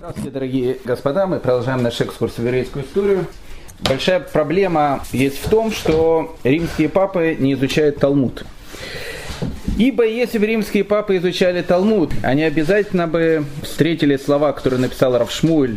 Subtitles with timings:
[0.00, 1.26] Здравствуйте, дорогие господа.
[1.26, 3.26] Мы продолжаем наш экскурс в еврейскую историю.
[3.80, 8.46] Большая проблема есть в том, что римские папы не изучают Талмуд.
[9.76, 15.76] Ибо если бы римские папы изучали Талмуд, они обязательно бы встретили слова, которые написал Равшмуль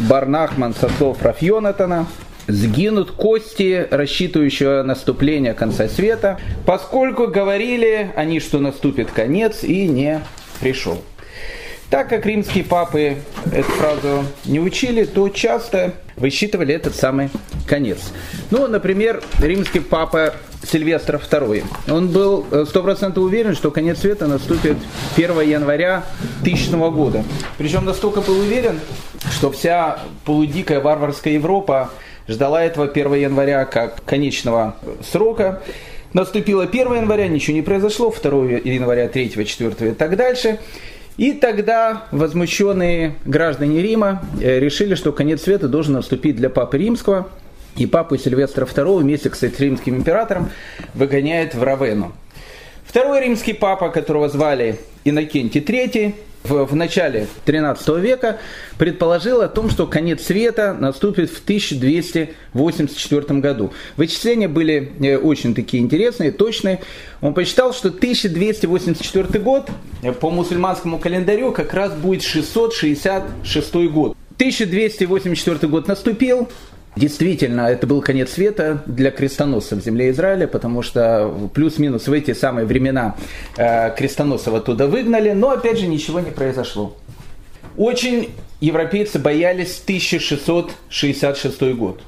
[0.00, 2.06] Барнахман со слов Рафьонатана,
[2.48, 10.20] сгинут кости, рассчитывающего наступления конца света, поскольку говорили они, что наступит конец, и не
[10.60, 11.02] пришел.
[11.92, 13.18] Так как римские папы
[13.52, 17.28] эту фразу не учили, то часто высчитывали этот самый
[17.66, 17.98] конец.
[18.50, 20.32] Ну, например, римский папа
[20.66, 21.62] Сильвестр II.
[21.90, 24.78] Он был стопроцентно уверен, что конец света наступит
[25.18, 26.04] 1 января
[26.40, 27.24] 1000 года.
[27.58, 28.80] Причем настолько был уверен,
[29.30, 31.90] что вся полудикая варварская Европа
[32.26, 34.76] ждала этого 1 января как конечного
[35.12, 35.60] срока.
[36.14, 38.30] Наступило 1 января, ничего не произошло, 2
[38.64, 40.58] января, 3, 4 и так дальше.
[41.16, 47.28] И тогда возмущенные граждане Рима э, решили, что конец света должен наступить для Папы Римского.
[47.76, 50.50] И Папу Сильвестра II вместе, кстати, с римским императором
[50.94, 52.12] выгоняет в Равену.
[52.84, 56.14] Второй римский папа, которого звали Иннокентий III,
[56.44, 58.38] в, в начале 13 века
[58.78, 63.72] предположил о том, что конец света наступит в 1284 году.
[63.96, 66.80] Вычисления были э, очень такие интересные, точные.
[67.20, 69.70] Он посчитал, что 1284 год
[70.02, 74.16] э, по мусульманскому календарю как раз будет 666 год.
[74.36, 76.48] 1284 год наступил,
[76.94, 82.34] Действительно, это был конец света для крестоносцев в земле Израиля, потому что плюс-минус в эти
[82.34, 83.16] самые времена
[83.56, 86.94] э, крестоносцев оттуда выгнали, но опять же ничего не произошло.
[87.78, 92.02] Очень европейцы боялись 1666 год.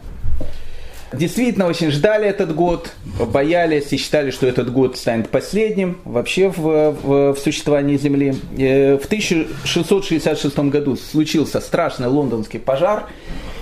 [1.14, 6.90] Действительно, очень ждали этот год, боялись и считали, что этот год станет последним вообще в,
[6.90, 8.34] в, в существовании Земли.
[8.58, 13.08] Э, в 1666 году случился страшный лондонский пожар,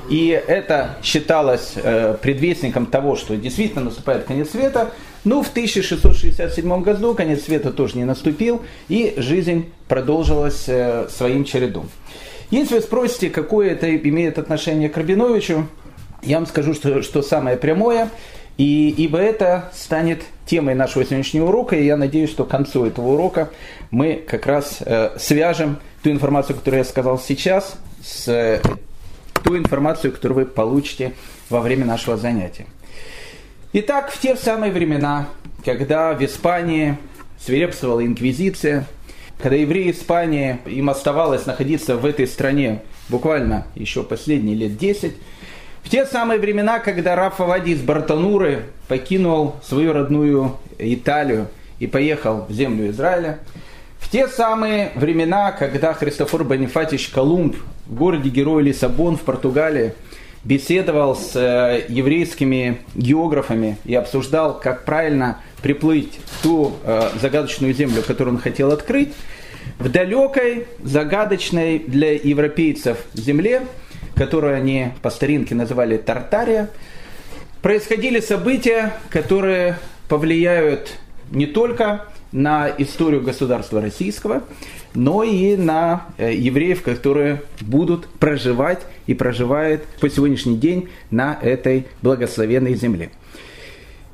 [0.08, 4.90] и это считалось э, предвестником того, что действительно наступает конец света.
[5.24, 11.88] Ну, в 1667 году конец света тоже не наступил, и жизнь продолжилась э, своим чередом.
[12.50, 15.68] Если вы спросите, какое это имеет отношение к Рабиновичу,
[16.22, 18.10] я вам скажу, что, что самое прямое,
[18.58, 23.12] и, ибо это станет темой нашего сегодняшнего урока, и я надеюсь, что к концу этого
[23.12, 23.50] урока
[23.90, 28.60] мы как раз э, свяжем ту информацию, которую я сказал сейчас, с
[29.52, 31.12] ту информацию, которую вы получите
[31.50, 32.66] во время нашего занятия.
[33.74, 35.28] Итак, в те самые времена,
[35.64, 36.96] когда в Испании
[37.38, 38.86] свирепствовала инквизиция,
[39.38, 45.12] когда евреи Испании, им оставалось находиться в этой стране буквально еще последние лет 10,
[45.82, 51.48] в те самые времена, когда Рафа Вади из Бартануры покинул свою родную Италию
[51.78, 53.40] и поехал в землю Израиля,
[53.98, 57.56] в те самые времена, когда Христофор Бонифатич Колумб
[57.86, 59.94] в городе Герой Лиссабон в Португалии
[60.44, 68.02] беседовал с э, еврейскими географами и обсуждал, как правильно приплыть в ту э, загадочную землю,
[68.02, 69.12] которую он хотел открыть,
[69.78, 73.62] в далекой, загадочной для европейцев земле,
[74.16, 76.70] которую они по старинке называли Тартария,
[77.62, 79.78] происходили события, которые
[80.08, 80.92] повлияют
[81.30, 84.42] не только на историю государства российского,
[84.94, 91.86] но и на э, евреев, которые будут проживать и проживают по сегодняшний день на этой
[92.02, 93.10] благословенной земле.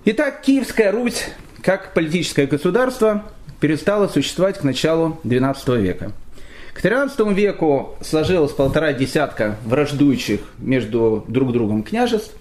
[0.04, 1.26] Итак, Киевская Русь,
[1.62, 3.24] как политическое государство,
[3.60, 6.12] перестала существовать к началу XII века.
[6.74, 12.32] К XIII веку сложилось полтора десятка враждующих между друг другом княжеств.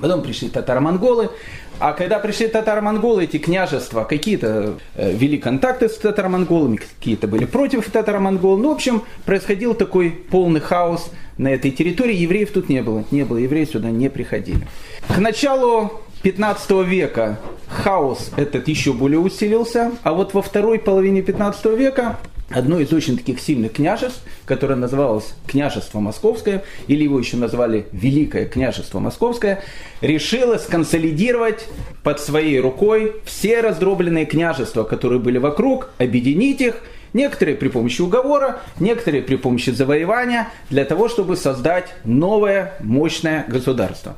[0.00, 1.30] Потом пришли татаро-монголы,
[1.78, 7.90] а когда пришли татаро-монголы, эти княжества, какие-то э, вели контакты с татаро-монголами, какие-то были против
[7.90, 8.56] татаро-монгол.
[8.56, 12.14] Ну, в общем, происходил такой полный хаос на этой территории.
[12.14, 13.04] Евреев тут не было.
[13.10, 14.66] Не было евреев, сюда не приходили.
[15.08, 17.38] К началу 15 века
[17.68, 22.18] хаос этот еще более усилился, а вот во второй половине 15 века
[22.50, 28.46] одно из очень таких сильных княжеств, которое называлось княжество Московское, или его еще назвали Великое
[28.46, 29.62] княжество Московское,
[30.00, 31.66] решило сконсолидировать
[32.02, 36.76] под своей рукой все раздробленные княжества, которые были вокруг, объединить их,
[37.12, 44.16] некоторые при помощи уговора, некоторые при помощи завоевания, для того, чтобы создать новое мощное государство.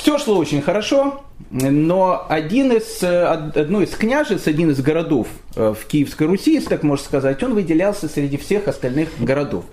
[0.00, 1.20] Все шло очень хорошо,
[1.50, 6.70] но один из, э, одно из княжеств, один из городов э, в Киевской Руси, если
[6.70, 9.66] так можно сказать, он выделялся среди всех остальных городов.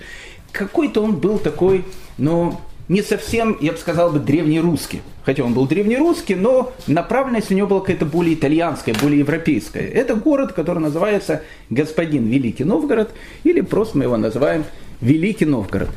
[0.52, 1.86] Какой-то он был такой,
[2.18, 2.60] ну,
[2.90, 5.02] не совсем, я бы сказал, бы древнерусский.
[5.24, 9.88] Хотя он был древнерусский, но направленность у него была какая-то более итальянская, более европейская.
[9.88, 13.12] Это город, который называется Господин Великий Новгород,
[13.46, 14.66] или просто мы его называем
[15.00, 15.90] Великий Новгород.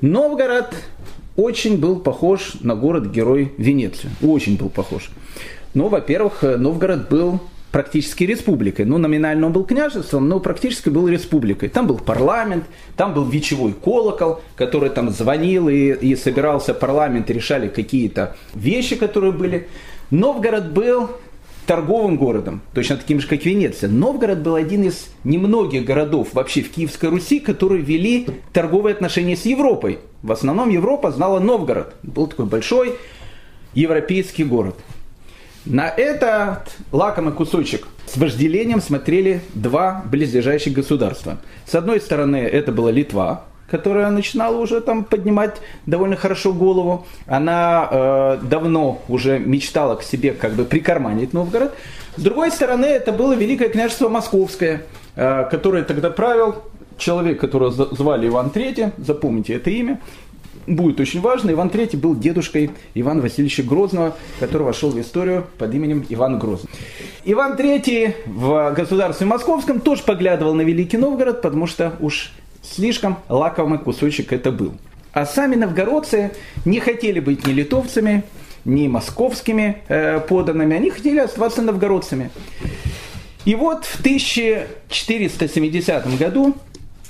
[0.00, 0.74] Новгород
[1.38, 4.10] очень был похож на город-герой Венецию.
[4.20, 5.08] Очень был похож.
[5.72, 7.38] Ну, во-первых, Новгород был
[7.70, 8.86] практически республикой.
[8.86, 11.68] Ну, номинально он был княжеством, но практически был республикой.
[11.68, 12.64] Там был парламент,
[12.96, 19.32] там был вечевой колокол, который там звонил и, и собирался парламент, решали какие-то вещи, которые
[19.32, 19.68] были.
[20.10, 21.10] Новгород был
[21.68, 23.90] торговым городом, точно таким же, как Венеция.
[23.90, 29.44] Новгород был один из немногих городов вообще в Киевской Руси, которые вели торговые отношения с
[29.44, 29.98] Европой.
[30.22, 31.94] В основном Европа знала Новгород.
[32.02, 32.94] Был такой большой
[33.74, 34.76] европейский город.
[35.66, 41.36] На этот лакомый кусочек с вожделением смотрели два близлежащих государства.
[41.66, 47.06] С одной стороны, это была Литва, которая начинала уже там поднимать довольно хорошо голову.
[47.26, 51.74] Она э, давно уже мечтала к себе как бы прикарманить Новгород.
[52.16, 54.82] С другой стороны, это было Великое княжество Московское,
[55.16, 56.62] э, которое тогда правил
[56.96, 60.00] человек, которого звали Иван III, запомните это имя,
[60.66, 61.50] будет очень важно.
[61.50, 66.70] Иван III был дедушкой Ивана Васильевича Грозного, который вошел в историю под именем Иван Грозный.
[67.24, 72.32] Иван III в государстве московском тоже поглядывал на Великий Новгород, потому что уж
[72.70, 74.72] Слишком лакомый кусочек это был.
[75.12, 76.30] А сами новгородцы
[76.64, 78.24] не хотели быть ни литовцами,
[78.64, 82.30] ни московскими э, поданными, они хотели оставаться новгородцами.
[83.44, 86.56] И вот в 1470 году,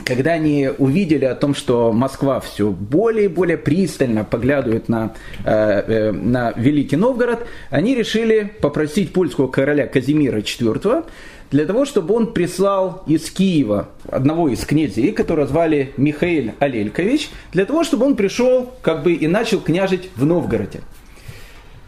[0.04, 5.12] когда они увидели о том, что Москва все более и более пристально поглядывает на,
[5.44, 11.04] э, э, на Великий Новгород, они решили попросить польского короля Казимира IV
[11.50, 17.64] для того, чтобы он прислал из Киева одного из князей, которого звали Михаил Алелькович, для
[17.64, 20.82] того, чтобы он пришел как бы и начал княжить в Новгороде.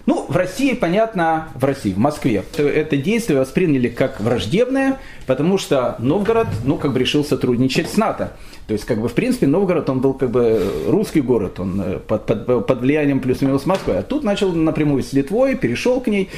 [0.06, 5.94] Ну, в России, понятно, в России, в Москве, это действие восприняли как враждебное, потому что
[5.98, 8.32] Новгород, ну, как бы решил сотрудничать с НАТО.
[8.66, 11.98] То есть, как бы, в принципе, Новгород, он был как бы русский город, он э,
[11.98, 13.94] под, под, под влиянием плюс-минус Москвы.
[13.98, 16.28] А тут начал напрямую с Литвой, перешел к ней.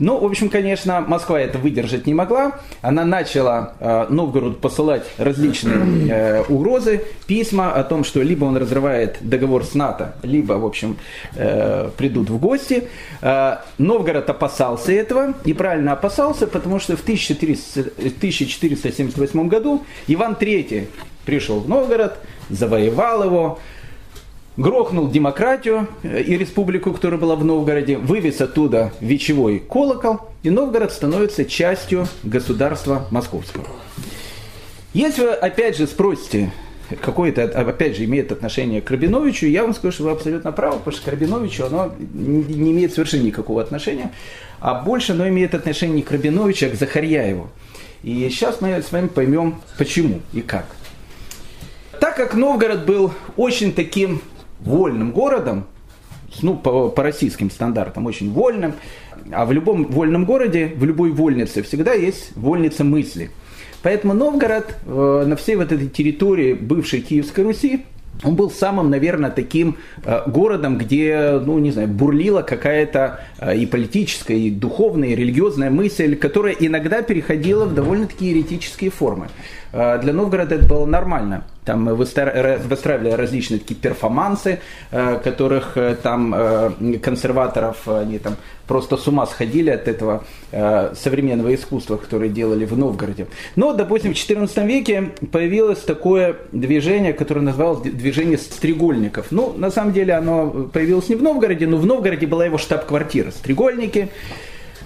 [0.00, 2.58] Ну, в общем, конечно, Москва это выдержать не могла.
[2.80, 9.18] Она начала э, Новгороду посылать различные э, угрозы, письма о том, что либо он разрывает
[9.20, 10.96] договор с НАТО, либо, в общем,
[11.36, 12.88] э, придут в гости.
[13.20, 20.88] Э, Новгород опасался этого, и правильно опасался, потому что в 1400, 1478 году Иван III
[21.26, 22.16] пришел в Новгород,
[22.48, 23.58] завоевал его,
[24.56, 30.92] грохнул демократию э, и республику, которая была в Новгороде, вывез оттуда вечевой колокол, и Новгород
[30.92, 33.66] становится частью государства московского.
[34.92, 36.52] Если вы, опять же, спросите,
[37.00, 40.78] какое это, опять же, имеет отношение к Рабиновичу, я вам скажу, что вы абсолютно правы,
[40.78, 44.12] потому что к Рабиновичу оно не имеет совершенно никакого отношения,
[44.58, 47.48] а больше оно имеет отношение не к Рабиновичу, а к Захарьяеву.
[48.02, 50.66] И сейчас мы с вами поймем, почему и как.
[52.00, 54.22] Так как Новгород был очень таким
[54.60, 55.64] вольным городом,
[56.42, 58.74] ну, по, по российским стандартам, очень вольным,
[59.32, 63.30] а в любом вольном городе, в любой вольнице всегда есть вольница мысли.
[63.82, 67.84] Поэтому Новгород э, на всей вот этой территории бывшей Киевской Руси
[68.22, 73.66] он был самым, наверное, таким э, городом, где, ну, не знаю, бурлила какая-то э, и
[73.66, 79.28] политическая, и духовная, и религиозная мысль, которая иногда переходила в довольно-таки еретические формы.
[79.72, 81.44] Э, для Новгорода это было нормально.
[81.64, 84.60] Там выстраивали различные такие перформансы,
[84.90, 86.34] э, которых э, там
[87.02, 93.26] консерваторов, они там просто с ума сходили от этого современного искусства, которое делали в Новгороде.
[93.56, 99.26] Но, допустим, в XIV веке появилось такое движение, которое называлось движение стрегольников.
[99.30, 103.32] Ну, на самом деле оно появилось не в Новгороде, но в Новгороде была его штаб-квартира.
[103.32, 104.10] Стрегольники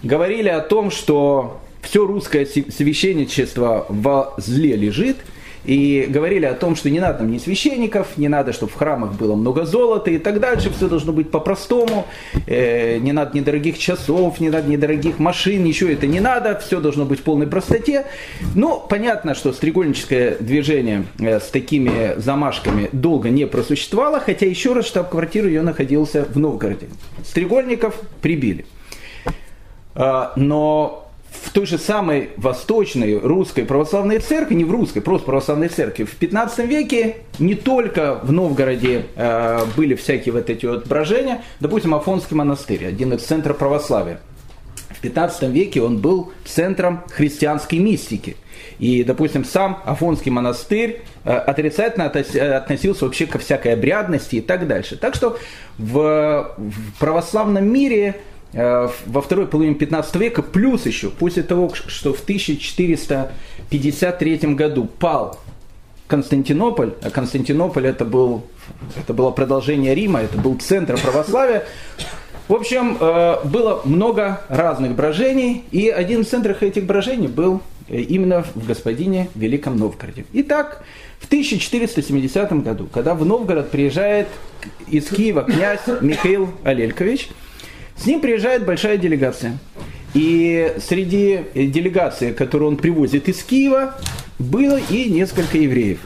[0.03, 5.17] говорили о том, что все русское священничество во зле лежит,
[5.65, 9.15] и говорили о том, что не надо там ни священников, не надо, чтобы в храмах
[9.15, 12.07] было много золота и так дальше, все должно быть по-простому,
[12.47, 16.59] э, не надо ни дорогих часов, не надо ни дорогих машин, ничего это не надо,
[16.59, 18.07] все должно быть в полной простоте.
[18.55, 24.87] Ну, понятно, что стрегольническое движение э, с такими замашками долго не просуществовало, хотя еще раз
[24.87, 26.89] штаб-квартира ее находился в Новгороде.
[27.25, 28.67] Стрегольников прибили.
[29.95, 31.04] Э, но
[31.43, 36.15] в той же самой восточной русской православной церкви, не в русской, просто православной церкви, в
[36.17, 42.37] 15 веке не только в Новгороде э, были всякие вот эти вот брожения, допустим, Афонский
[42.37, 44.21] монастырь, один из центров православия.
[44.91, 48.37] В 15 веке он был центром христианской мистики.
[48.79, 54.97] И, допустим, сам Афонский монастырь э, отрицательно относился вообще ко всякой обрядности и так дальше.
[54.97, 55.39] Так что
[55.79, 62.15] в, в православном мире Э, во второй половине 15 века, плюс еще после того, что
[62.15, 65.39] в 1453 году пал
[66.07, 68.45] Константинополь, а Константинополь это, был,
[68.97, 71.65] это было продолжение Рима, это был центр православия.
[72.47, 78.01] В общем, э, было много разных брожений, и один из центров этих брожений был э,
[78.01, 80.27] именно в господине Великом Новгороде.
[80.35, 80.85] Итак,
[81.21, 84.29] в 1470 году, когда в Новгород приезжает
[84.87, 87.31] из Киева князь Михаил Алелькович,
[87.97, 89.59] с ним приезжает большая делегация.
[90.15, 93.95] И среди делегации, которую он привозит из Киева,
[94.39, 96.01] было и несколько евреев.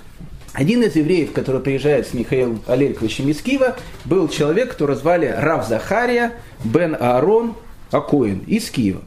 [0.55, 5.69] Один из евреев, который приезжает с Михаилом Алельковичем из Киева, был человек, которого звали Рав
[5.69, 6.33] Захария
[6.65, 7.55] бен Аарон
[7.91, 9.03] Акоин из Киева.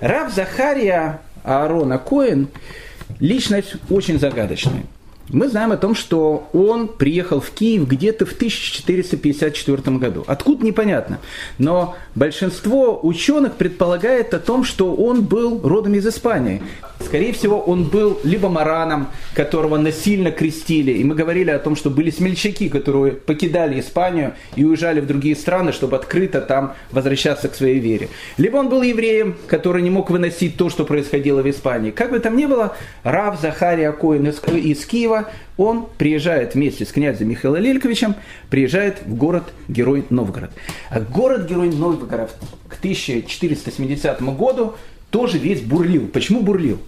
[0.00, 2.48] Рав Захария Аарон Акоин–
[3.20, 4.82] личность очень загадочная.
[5.30, 10.24] Мы знаем о том, что он приехал в Киев где-то в 1454 году.
[10.26, 11.18] Откуда непонятно.
[11.58, 16.62] Но большинство ученых предполагает о том, что он был родом из Испании.
[17.00, 20.92] Скорее всего, он был либо мараном, которого насильно крестили.
[20.92, 25.36] И мы говорили о том, что были смельчаки, которые покидали Испанию и уезжали в другие
[25.36, 28.08] страны, чтобы открыто там возвращаться к своей вере.
[28.38, 31.90] Либо он был евреем, который не мог выносить то, что происходило в Испании.
[31.90, 34.84] Как бы там ни было, Рав Захария Коин из, из
[35.16, 38.14] Киева, он приезжает вместе с князем Михаилом Лельковичем,
[38.50, 40.50] приезжает в город-герой Новгород.
[40.90, 42.34] А город-герой Новгород
[42.68, 44.74] к 1470 году
[45.10, 46.08] тоже весь бурлил.
[46.08, 46.78] Почему бурлил?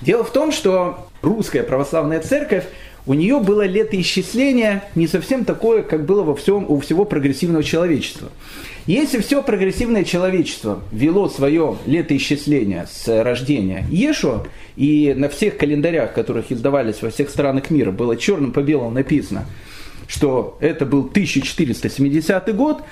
[0.00, 2.64] Дело в том, что русская православная церковь,
[3.06, 8.30] у нее было летоисчисление не совсем такое, как было во всем, у всего прогрессивного человечества.
[8.86, 14.46] Если все прогрессивное человечество вело свое летоисчисление с рождения Ешуа,
[14.76, 19.46] и на всех календарях, которых издавались во всех странах мира, было черным по белому написано,
[20.08, 22.82] что это был 1470 год,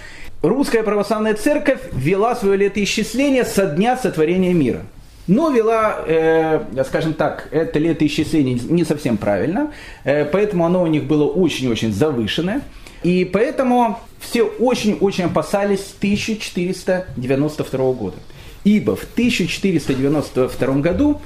[0.43, 4.83] русская православная церковь вела свое летоисчисление со дня сотворения мира–
[5.27, 9.73] но вела, э, скажем так, это летоисчисление не совсем правильно,
[10.05, 12.63] э, поэтому оно у них было очень-очень завышенное.
[13.03, 18.17] И поэтому все очень-очень опасались 1492 года.
[18.65, 21.21] Ибо в 1492 году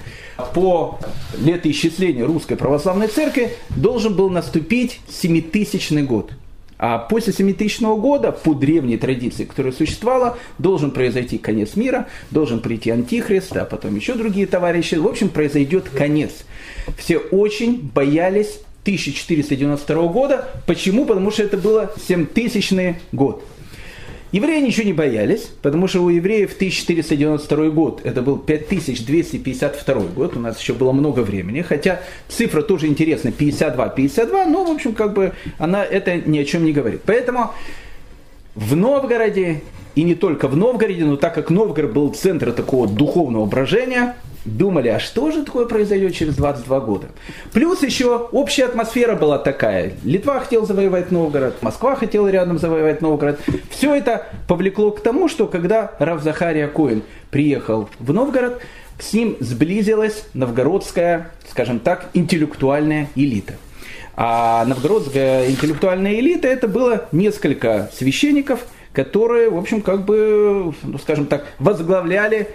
[0.55, 0.99] по
[1.39, 6.33] летоисчислению Русской Православной Церкви должен был наступить 7000 год.
[6.79, 12.91] А после 7000 года, по древней традиции, которая существовала, должен произойти конец мира, должен прийти
[12.91, 14.95] Антихрист, а потом еще другие товарищи.
[14.95, 16.45] В общем, произойдет конец.
[16.97, 20.49] Все очень боялись 1492 года.
[20.67, 21.05] Почему?
[21.05, 23.45] Потому что это было 7000 год.
[24.31, 30.41] Евреи ничего не боялись, потому что у евреев 1492 год, это был 5252 год, у
[30.41, 35.33] нас еще было много времени, хотя цифра тоже интересная, 52-52, но, в общем, как бы
[35.59, 37.01] она это ни о чем не говорит.
[37.07, 37.53] Поэтому
[38.55, 39.63] в Новгороде,
[39.95, 44.15] и не только в Новгороде, но так как Новгород был центром такого духовного брожения,
[44.57, 47.09] думали, а что же такое произойдет через 22 года.
[47.53, 49.93] Плюс еще общая атмосфера была такая.
[50.05, 53.41] Литва хотела завоевать Новгород, Москва хотела рядом завоевать Новгород.
[53.71, 58.61] Все это повлекло к тому, что когда Рав Захария Коин приехал в Новгород,
[58.99, 63.55] с ним сблизилась новгородская, скажем так, интеллектуальная элита.
[64.17, 71.27] А новгородская интеллектуальная элита это было несколько священников, которые, в общем, как бы, ну, скажем
[71.27, 72.49] так, возглавляли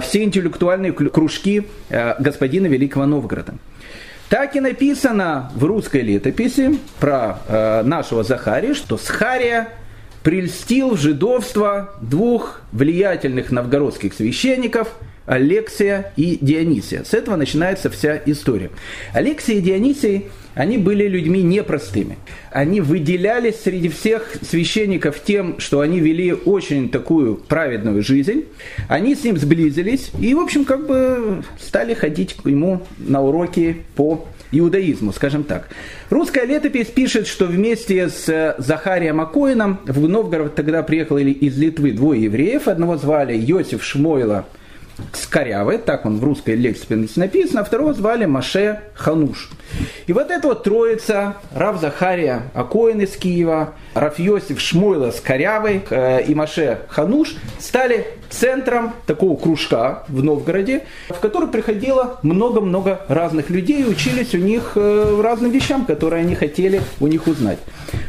[0.00, 3.54] все интеллектуальные кружки э, господина Великого Новгорода.
[4.28, 9.68] Так и написано в русской летописи про э, нашего Захария, что Схария
[10.22, 14.88] прельстил в жидовство двух влиятельных новгородских священников–
[15.26, 17.04] Алексия и Дионисия.
[17.04, 18.70] С этого начинается вся история.
[19.12, 22.16] Алексия и Дионисий– они были людьми непростыми.
[22.50, 28.44] Они выделялись среди всех священников тем, что они вели очень такую праведную жизнь.
[28.88, 33.78] Они с ним сблизились и, в общем, как бы стали ходить к нему на уроки
[33.96, 35.68] по иудаизму, скажем так.
[36.10, 42.22] Русская летопись пишет, что вместе с Захарием Акоином в Новгород тогда приехали из Литвы двое
[42.22, 42.68] евреев.
[42.68, 44.46] Одного звали Йосиф Шмойла–
[45.12, 49.50] Скорявый, так он в русской лексике написано, а второго звали Маше Хануш.
[50.06, 56.22] И вот эта вот троица, Рав Захария Акоин из Киева, Раф Йосиф Шмойла Скорявый э,
[56.24, 63.82] и Маше Хануш стали центром такого кружка в Новгороде, в который приходило много-много разных людей
[63.82, 67.58] и учились у них э, разным вещам, которые они хотели у них узнать.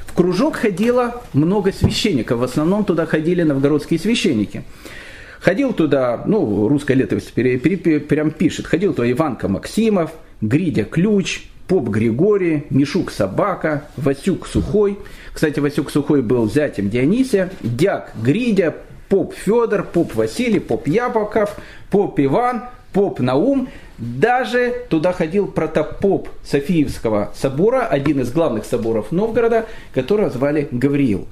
[0.05, 4.63] В кружок ходило много священников, в основном туда ходили новгородские священники.
[5.45, 10.09] Ходил туда, ну, русская летопись прям пишет, ходил туда Иванка Максимов,
[10.41, 14.97] Гридя Ключ, Поп Григорий, Мишук Собака, Васюк Сухой.
[15.31, 18.75] Кстати, Васюк Сухой был зятем Дионисия, Дяк Гридя,
[19.07, 21.55] Поп Федор, Поп Василий, Поп Япоков,
[21.91, 23.69] Поп Иван, Поп Наум.
[23.97, 31.27] Даже туда ходил протопоп Софиевского собора, один из главных соборов Новгорода, которого звали Гавриил.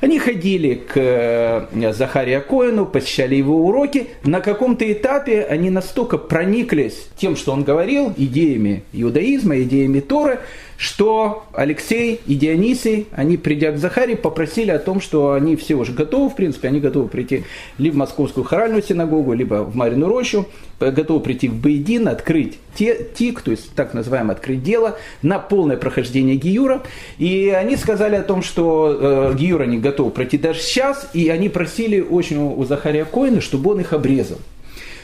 [0.00, 4.08] Они ходили к э, Захария Коину, посещали его уроки.
[4.24, 10.38] На каком-то этапе они настолько прониклись тем, что он говорил, идеями иудаизма, идеями Торы,
[10.78, 15.92] что Алексей и Дионисий, они, придя к Захаре, попросили о том, что они все уже
[15.92, 17.42] готовы, в принципе, они готовы прийти
[17.78, 20.46] либо в Московскую хоральную синагогу, либо в Марину Рощу,
[20.78, 25.76] готовы прийти в Бейдин, открыть те, тик, то есть так называемое открыть дело, на полное
[25.76, 26.82] прохождение Гиюра.
[27.18, 31.48] И они сказали о том, что э, Гиюра не готов пройти даже сейчас, и они
[31.48, 34.38] просили очень у Захария Коина, чтобы он их обрезал.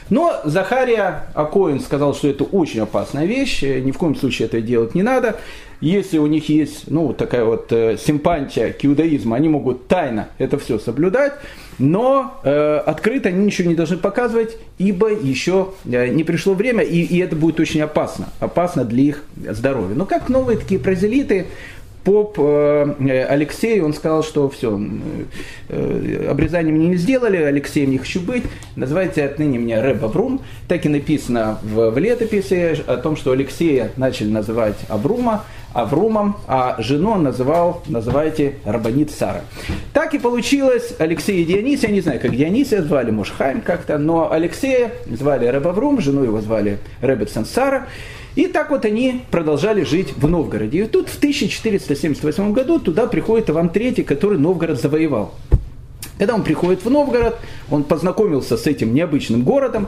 [0.09, 4.93] Но Захария Акоин сказал, что это очень опасная вещь, ни в коем случае это делать
[4.93, 5.39] не надо.
[5.81, 10.57] Если у них есть ну, такая вот э, симпатия к иудаизму, они могут тайно это
[10.57, 11.33] все соблюдать,
[11.77, 17.01] но э, открыто они ничего не должны показывать, ибо еще э, не пришло время, и,
[17.01, 19.95] и это будет очень опасно, опасно для их здоровья.
[19.95, 21.47] Но как новые такие прозелиты,
[22.05, 24.79] поп э, Алексей, он сказал, что все,
[25.67, 28.43] э, обрезание мне не сделали, Алексеем не хочу быть,
[28.75, 30.41] называйте отныне меня Рэб Абрум.
[30.67, 35.43] Так и написано в, в летописи о том, что Алексея начали называть Абрума,
[35.73, 39.41] Аврумом, а жену он называл, называйте, Рабанит Сара.
[39.91, 44.31] Так и получилось, Алексей и я не знаю, как Дионисия звали, может, Хайм как-то, но
[44.31, 47.87] Алексея звали Рэб Аврум, жену его звали Рэбет Сара.
[48.35, 50.83] И так вот они продолжали жить в Новгороде.
[50.83, 55.33] И тут в 1478 году туда приходит Иван III, который Новгород завоевал.
[56.17, 57.37] Когда он приходит в Новгород,
[57.69, 59.87] он познакомился с этим необычным городом,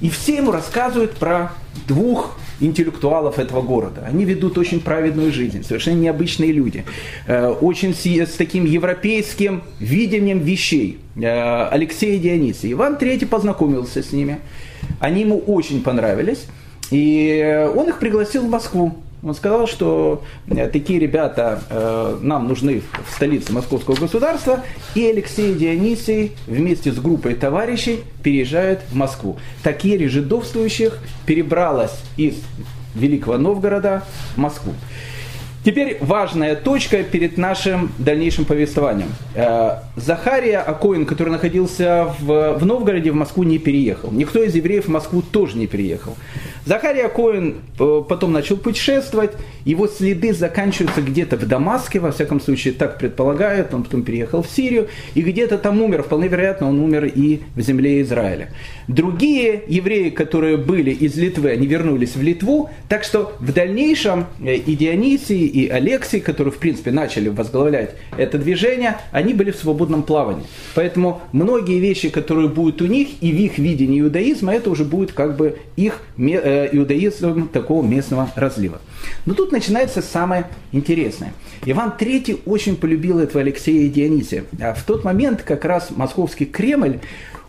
[0.00, 1.52] и все ему рассказывают про
[1.86, 4.04] двух интеллектуалов этого города.
[4.06, 6.84] Они ведут очень праведную жизнь, совершенно необычные люди,
[7.26, 10.98] э, очень с, с таким европейским видением вещей.
[11.16, 12.72] Э, Алексей и Дионисий.
[12.72, 14.40] Иван III познакомился с ними,
[15.00, 16.46] они ему очень понравились.
[16.92, 18.94] И он их пригласил в Москву.
[19.24, 24.64] Он сказал, что э, такие ребята э, нам нужны в столице московского государства,
[24.96, 29.38] и Алексей Дионисий вместе с группой товарищей переезжают в Москву.
[29.62, 32.34] Такие жидовствующих перебралось из
[32.96, 34.02] Великого Новгорода
[34.34, 34.74] в Москву.
[35.64, 39.10] Теперь важная точка перед нашим дальнейшим повествованием.
[39.36, 44.10] Э, Захария Акоин, который находился в, в Новгороде, в Москву не переехал.
[44.10, 46.16] Никто из евреев в Москву тоже не переехал.
[46.64, 49.32] Захария Коин э, потом начал путешествовать,
[49.64, 54.48] его следы заканчиваются где-то в Дамаске, во всяком случае так предполагают, он потом переехал в
[54.48, 58.50] Сирию, и где-то там умер, вполне вероятно, он умер и в земле Израиля.
[58.88, 64.56] Другие евреи, которые были из Литвы, они вернулись в Литву, так что в дальнейшем э,
[64.56, 70.02] и Дионисий, и Алексий, которые в принципе начали возглавлять это движение, они были в свободном
[70.02, 70.44] плавании.
[70.74, 75.12] Поэтому многие вещи, которые будут у них и в их видении иудаизма, это уже будет
[75.12, 78.80] как бы их э, иудаизм такого местного разлива.
[79.26, 81.32] Но тут начинается самое интересное.
[81.64, 84.44] Иван III очень полюбил этого Алексея Дионисия.
[84.60, 86.98] А в тот момент как раз московский Кремль,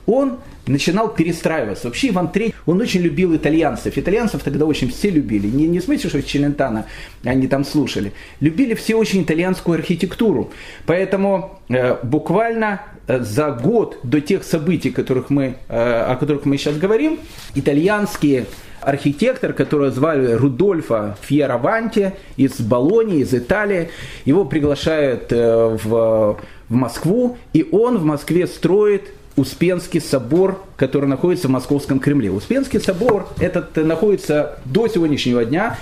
[0.06, 1.88] он начинал перестраиваться.
[1.88, 3.98] Вообще Иван III, он очень любил итальянцев.
[3.98, 5.48] Итальянцев тогда очень все любили.
[5.48, 6.86] Не, не в смысле, что Челентано
[7.24, 8.14] они там слушали.
[8.40, 10.52] Любили все очень итальянскую архитектуру.
[10.86, 16.78] Поэтому э, буквально за год до тех событий, которых мы, э, о которых мы сейчас
[16.78, 17.20] говорим,
[17.56, 18.46] итальянские
[18.82, 23.90] архитектор, которого звали Рудольфа Фьераванти из Болонии, из Италии.
[24.26, 26.38] Его приглашают э, в,
[26.70, 32.30] в Москву, и он в Москве строит Успенский собор, который находится в Московском Кремле.
[32.30, 35.78] Успенский собор этот находится до сегодняшнего дня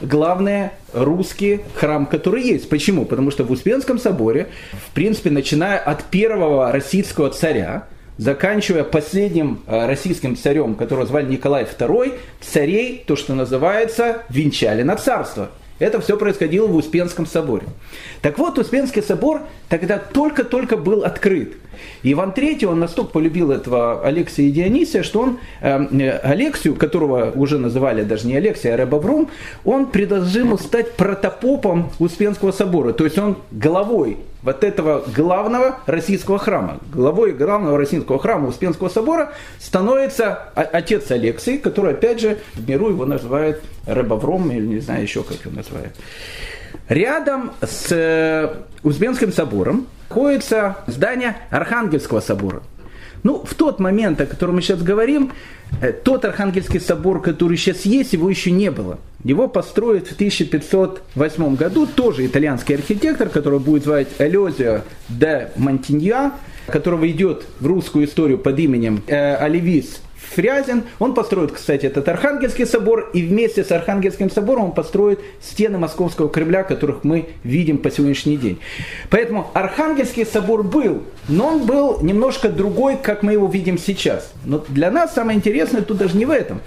[0.00, 2.68] главный русский храм, который есть.
[2.68, 3.04] Почему?
[3.04, 7.86] Потому что в Успенском соборе, в принципе, начиная от первого российского царя,
[8.18, 14.96] заканчивая последним э, российским царем, которого звали Николай II, царей, то, что называется, венчали на
[14.96, 15.50] царство.
[15.78, 17.66] Это все происходило в Успенском соборе.
[18.22, 21.54] Так вот, Успенский собор тогда только-только был открыт.
[22.04, 27.58] Иван III, он настолько полюбил этого Алексия и Дионисия, что он э, Алексию, которого уже
[27.58, 29.30] называли даже не Алексия, а Ребаврум,
[29.64, 32.92] он предложил стать протопопом Успенского собора.
[32.92, 36.78] То есть он головой вот этого главного российского храма.
[36.92, 43.06] Главой главного российского храма Успенского собора становится отец Алексей, который, опять же, в миру его
[43.06, 45.94] называют Рыбовром, или не знаю еще, как его называют.
[46.88, 52.62] Рядом с э, Успенским собором находится здание Архангельского собора.
[53.24, 55.32] Ну, в тот момент, о котором мы сейчас говорим,
[55.80, 58.98] э, тот Архангельский собор, который сейчас есть, его еще не было.
[59.24, 66.34] Его построят в 1508 году тоже итальянский архитектор, который будет звать Элезио де Монтинья,
[66.66, 70.02] которого идет в русскую историю под именем э, Оливис
[70.34, 70.84] Фрязин.
[70.98, 76.28] Он построит, кстати, этот Архангельский собор, и вместе с Архангельским собором он построит стены Московского
[76.28, 78.58] Кремля, которых мы видим по сегодняшний день.
[79.10, 84.32] Поэтому Архангельский собор был, но он был немножко другой, как мы его видим сейчас.
[84.44, 86.60] Но для нас самое интересное тут даже не в этом.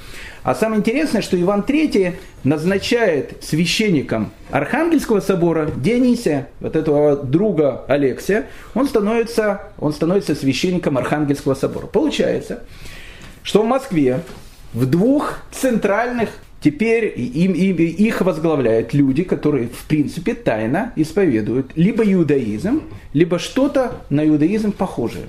[0.48, 2.16] А самое интересное, что Иван III
[2.46, 11.54] назначает священником Архангельского собора Дионисия, вот этого друга Алексия, он становится, он становится священником Архангельского
[11.54, 11.88] собора.
[11.88, 12.64] Получается,
[13.48, 14.24] что в Москве
[14.74, 16.30] в двух центральных
[16.60, 22.82] Теперь им, им, их возглавляют люди, которые в принципе тайно исповедуют либо иудаизм,
[23.14, 25.26] либо что-то на иудаизм похожее.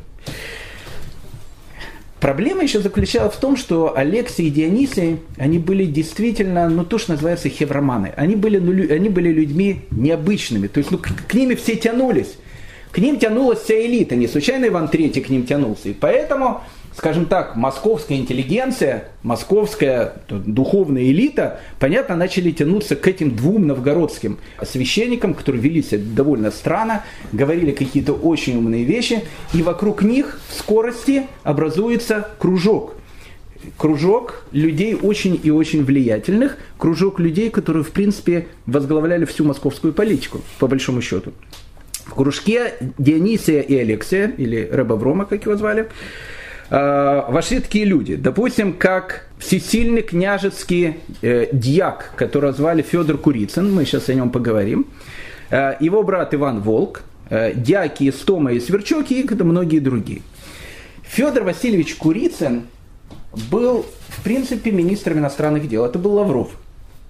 [2.18, 7.12] Проблема еще заключалась в том, что Алексей и Дионисий, они были действительно, ну то, что
[7.12, 8.14] называется хевроманы.
[8.16, 12.38] Они были, ну, они были людьми необычными, то есть ну, к, к ними все тянулись.
[12.90, 15.90] К ним тянулась вся элита, не случайно Иван III к ним тянулся.
[15.90, 16.62] И поэтому
[16.98, 25.34] скажем так, московская интеллигенция, московская духовная элита, понятно, начали тянуться к этим двум новгородским священникам,
[25.34, 29.22] которые вели себя довольно странно, говорили какие-то очень умные вещи,
[29.54, 32.96] и вокруг них в скорости образуется кружок.
[33.76, 40.40] Кружок людей очень и очень влиятельных, кружок людей, которые, в принципе, возглавляли всю московскую политику,
[40.58, 41.32] по большому счету.
[42.06, 45.88] В кружке Дионисия и Алексия, или Рэба Врома, как его звали,
[46.70, 53.84] э, вошли такие люди, допустим, как всесильный княжеский э, дьяк, которого звали Федор Курицын, мы
[53.84, 54.86] сейчас о нем поговорим,
[55.50, 60.22] э, его брат Иван Волк, э, дьяки Стома и Сверчок и многие другие.
[61.02, 62.66] Федор Васильевич Курицын
[63.50, 65.84] был, в принципе, министром иностранных дел.
[65.84, 66.50] Это был Лавров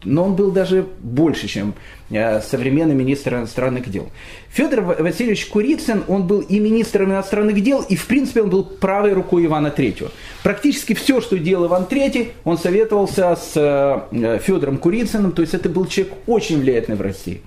[0.05, 1.75] но он был даже больше, чем
[2.11, 4.09] современный министр иностранных дел.
[4.51, 9.13] Федор Васильевич Курицын, он был и министром иностранных дел, и в принципе он был правой
[9.13, 10.11] рукой Ивана III.
[10.43, 15.69] Практически все, что делал Иван III, он советовался с э, Федором Курицыным, то есть это
[15.69, 17.43] был человек очень влиятельный в России.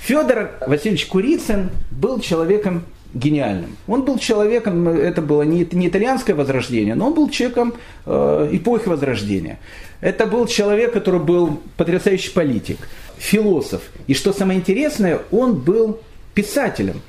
[0.00, 3.76] Федор Васильевич Курицын был человеком гениальным.
[3.86, 7.74] Он был человеком, это было не, не итальянское возрождение, но он был человеком
[8.06, 9.58] э, эпохи возрождения.
[10.00, 12.76] Это был человек, который был потрясающий политик,
[13.16, 13.82] философ.
[14.06, 16.00] И что самое интересное, он был
[16.34, 17.00] писателем.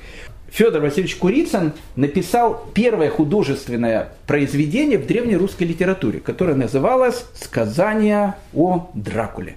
[0.48, 8.88] Федор Васильевич Курицын написал первое художественное произведение в древней русской литературе, которое называлось «Сказание о
[8.94, 9.56] Дракуле».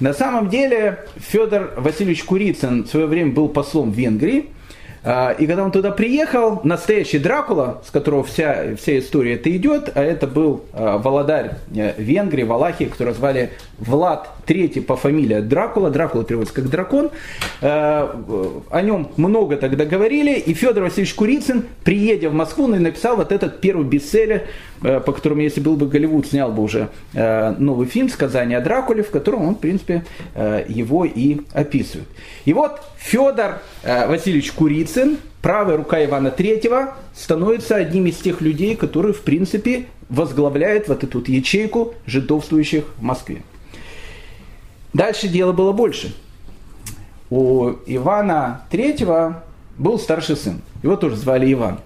[0.00, 4.46] На самом деле Федор Васильевич Курицын в свое время был послом в Венгрии,
[5.02, 10.02] и когда он туда приехал, настоящий Дракула, с которого вся, вся история это идет, а
[10.02, 15.90] это был а, володарь э, Венгрии, Валахии, которого звали Влад III по фамилии Дракула.
[15.90, 17.10] Дракула переводится как дракон.
[17.62, 20.38] А, о нем много тогда говорили.
[20.38, 24.42] И Федор Васильевич Курицын, приедя в Москву, написал вот этот первый бестселлер
[24.82, 28.60] Э, по которому, если был бы Голливуд, снял бы уже э, новый фильм «Сказание о
[28.62, 32.08] Дракуле», в котором он, в принципе, э, его и описывает.
[32.44, 39.12] И вот Федор Васильевич Курицын, правая рука Ивана III, становится одним из тех людей, которые,
[39.12, 43.42] в принципе, возглавляет вот эту ячейку жидовствующих в Москве.
[44.92, 46.14] Дальше дело было больше.
[47.30, 49.34] У Ивана III
[49.78, 50.60] был старший сын.
[50.82, 51.78] Его тоже звали Иван.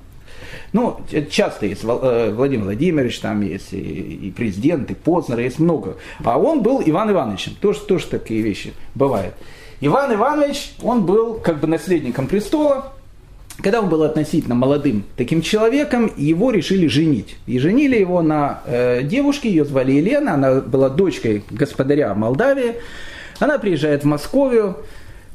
[0.72, 5.96] Ну, часто есть э, Владимир Владимирович, там есть и президент, и Познер, есть много.
[6.24, 7.54] А он был Иван Ивановичем.
[7.60, 9.34] Тоже, тоже такие вещи бывают.
[9.80, 12.92] Иван Иванович, он был как бы наследником престола,
[13.62, 17.36] когда он был относительно молодым таким человеком, его решили женить.
[17.46, 22.74] И женили его на э, девушке, ее звали Елена, она была дочкой господаря Молдавии.
[23.38, 24.76] Она приезжает в Московию,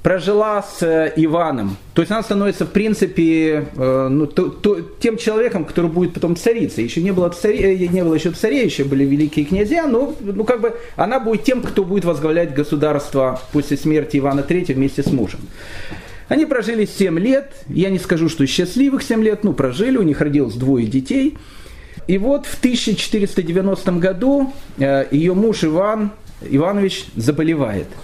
[0.04, 1.76] прожила с э, Иваном.
[1.94, 6.36] То есть она становится, в принципе, э, ну, то, то, тем человеком, который будет потом
[6.36, 6.86] царицей.
[6.86, 10.44] Еще не было, царе, э, не было еще царей, еще были великие князья, но ну,
[10.46, 15.08] как бы она будет тем, кто будет возглавлять государство после смерти Ивана III вместе с
[15.08, 15.42] мужем.
[16.30, 20.22] Они прожили 7 лет, я не скажу, что счастливых 7 лет, ну прожили, у них
[20.22, 21.38] родилось двое детей.
[22.08, 26.12] И вот в 1490 году ее муж Иван
[26.42, 27.88] Иванович заболевает–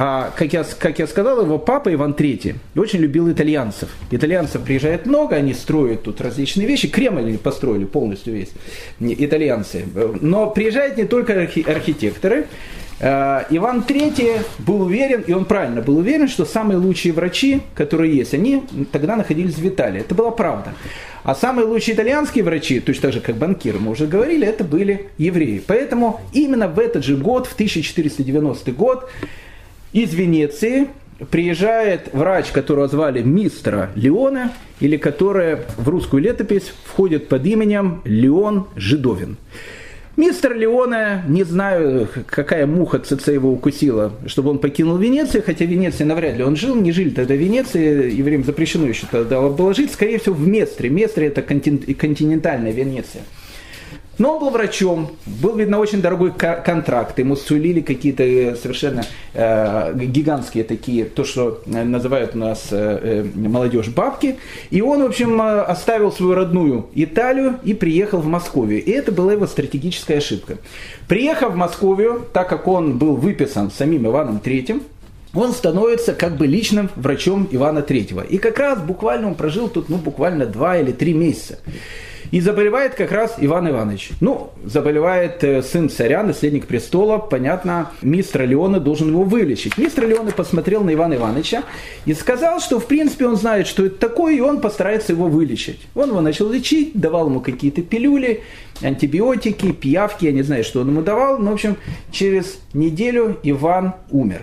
[0.00, 3.88] а, как, я, как я сказал, его папа Иван III очень любил итальянцев.
[4.12, 6.86] Итальянцев приезжает много, они строят тут различные вещи.
[6.86, 8.50] Кремль построили полностью весь,
[9.00, 9.86] итальянцы.
[10.20, 12.46] Но приезжают не только архитекторы.
[13.00, 18.16] А, Иван III был уверен, и он правильно был уверен, что самые лучшие врачи, которые
[18.16, 20.00] есть, они тогда находились в Италии.
[20.00, 20.74] Это была правда.
[21.22, 25.08] А самые лучшие итальянские врачи, точно так же как банкиры, мы уже говорили, это были
[25.18, 25.62] евреи.
[25.64, 29.10] Поэтому именно в этот же год, в 1490 год,
[29.92, 30.88] из Венеции
[31.30, 38.66] приезжает врач, которого звали мистера Леона, или которая в русскую летопись входит под именем Леон
[38.76, 39.36] Жидовин.
[40.18, 45.68] Мистер Леоне, не знаю, какая муха ЦЦ его укусила, чтобы он покинул Венецию, хотя в
[45.68, 49.72] Венеции навряд ли он жил, не жили тогда в Венеции, евреям запрещено еще тогда было
[49.74, 50.90] жить, скорее всего, в Местре.
[50.90, 53.22] Местре это континентальная Венеция.
[54.18, 59.94] Но он был врачом, был, видно, очень дорогой контракт, ему сулили какие-то э, совершенно э,
[59.94, 64.36] гигантские такие, то, что э, называют у нас э, э, молодежь бабки.
[64.70, 68.66] И он, в общем, оставил свою родную Италию и приехал в Москву.
[68.66, 70.58] И это была его стратегическая ошибка.
[71.06, 71.96] Приехав в Москву,
[72.32, 74.82] так как он был выписан самим Иваном III,
[75.34, 78.26] он становится как бы личным врачом Ивана III.
[78.28, 81.58] И как раз буквально он прожил тут, ну, буквально два или три месяца.
[82.30, 84.10] И заболевает как раз Иван Иванович.
[84.20, 87.18] Ну, заболевает э, сын царя, наследник престола.
[87.18, 89.78] Понятно, мистер Леоне должен его вылечить.
[89.78, 91.62] Мистер Леоне посмотрел на Ивана Ивановича
[92.04, 95.80] и сказал, что в принципе он знает, что это такое, и он постарается его вылечить.
[95.94, 98.42] Он его начал лечить, давал ему какие-то пилюли,
[98.82, 101.38] антибиотики, пиявки, я не знаю, что он ему давал.
[101.38, 101.76] Но, в общем,
[102.10, 104.42] через неделю Иван умер.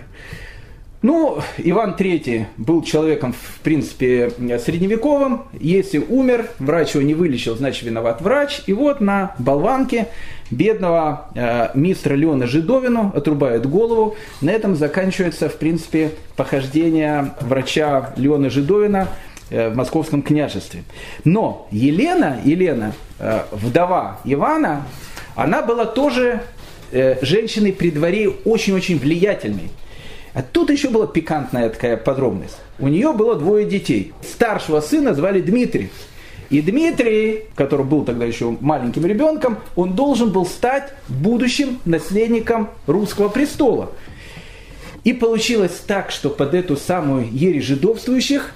[1.06, 5.44] Ну, Иван III был человеком, в принципе, средневековым.
[5.52, 8.62] Если умер, врач его не вылечил, значит, виноват врач.
[8.66, 10.08] И вот на болванке
[10.50, 14.16] бедного э, мистера Леона Жидовину отрубают голову.
[14.40, 19.06] На этом заканчивается, в принципе, похождение врача Леона Жидовина
[19.50, 20.82] э, в московском княжестве.
[21.22, 24.82] Но Елена, Елена, э, вдова Ивана,
[25.36, 26.42] она была тоже
[26.90, 29.70] э, женщиной при дворе очень-очень влиятельной.
[30.36, 32.58] А тут еще была пикантная такая подробность.
[32.78, 34.12] У нее было двое детей.
[34.22, 35.88] Старшего сына звали Дмитрий.
[36.50, 43.30] И Дмитрий, который был тогда еще маленьким ребенком, он должен был стать будущим наследником русского
[43.30, 43.92] престола.
[45.04, 48.52] И получилось так, что под эту самую ересь жидовствующих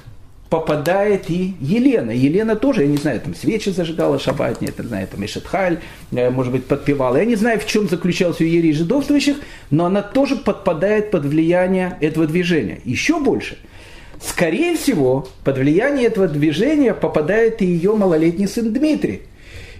[0.50, 2.10] попадает и Елена.
[2.10, 5.78] Елена тоже, я не знаю, там свечи зажигала шаббат, нет, не знаю, там Ишетхаль,
[6.10, 7.16] э, может быть, подпевала.
[7.16, 9.36] Я не знаю, в чем заключался ее жидовствующих,
[9.70, 12.80] но она тоже подпадает под влияние этого движения.
[12.84, 13.58] Еще больше.
[14.20, 19.22] Скорее всего, под влияние этого движения попадает и ее малолетний сын Дмитрий.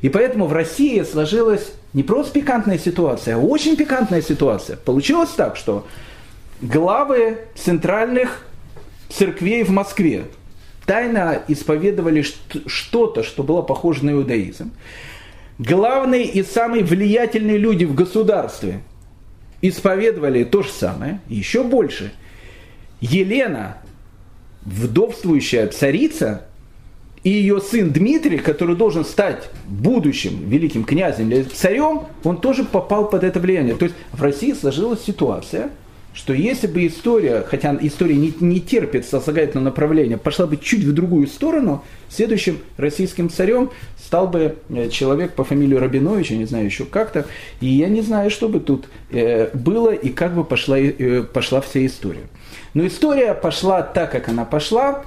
[0.03, 4.77] И поэтому в России сложилась не просто пикантная ситуация, а очень пикантная ситуация.
[4.77, 5.85] Получилось так, что
[6.63, 8.45] главы центральных
[9.11, 10.25] церквей в Москве,
[10.91, 12.25] тайно исповедовали
[12.67, 14.73] что-то, что было похоже на иудаизм.
[15.61, 18.81] Главные и самые влиятельные люди в государстве
[19.63, 22.13] исповедовали то же самое, еще больше.
[23.01, 23.77] Елена,
[24.63, 26.49] вдовствующая царица,
[27.23, 33.09] и ее сын Дмитрий, который должен стать будущим великим князем или царем, он тоже попал
[33.09, 33.77] под это влияние.
[33.77, 35.71] То есть в России сложилась ситуация–
[36.13, 40.93] что если бы история, хотя история не, не терпит сослагательного направления, пошла бы чуть в
[40.93, 46.65] другую сторону, следующим российским царем стал бы э, человек по фамилии Рабинович, я не знаю
[46.65, 47.27] еще как-то,
[47.61, 51.61] и я не знаю, что бы тут э, было и как бы пошла, э, пошла
[51.61, 52.27] вся история.
[52.75, 55.05] Но история пошла так, как она пошла,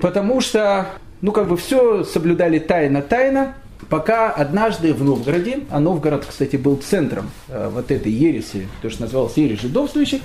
[0.00, 0.86] потому что,
[1.20, 3.54] ну как бы все соблюдали тайно-тайно,
[3.88, 9.02] Пока однажды в Новгороде, а Новгород, кстати, был центром э, вот этой ереси, то, что
[9.02, 10.22] называлось ересь жидовствующих,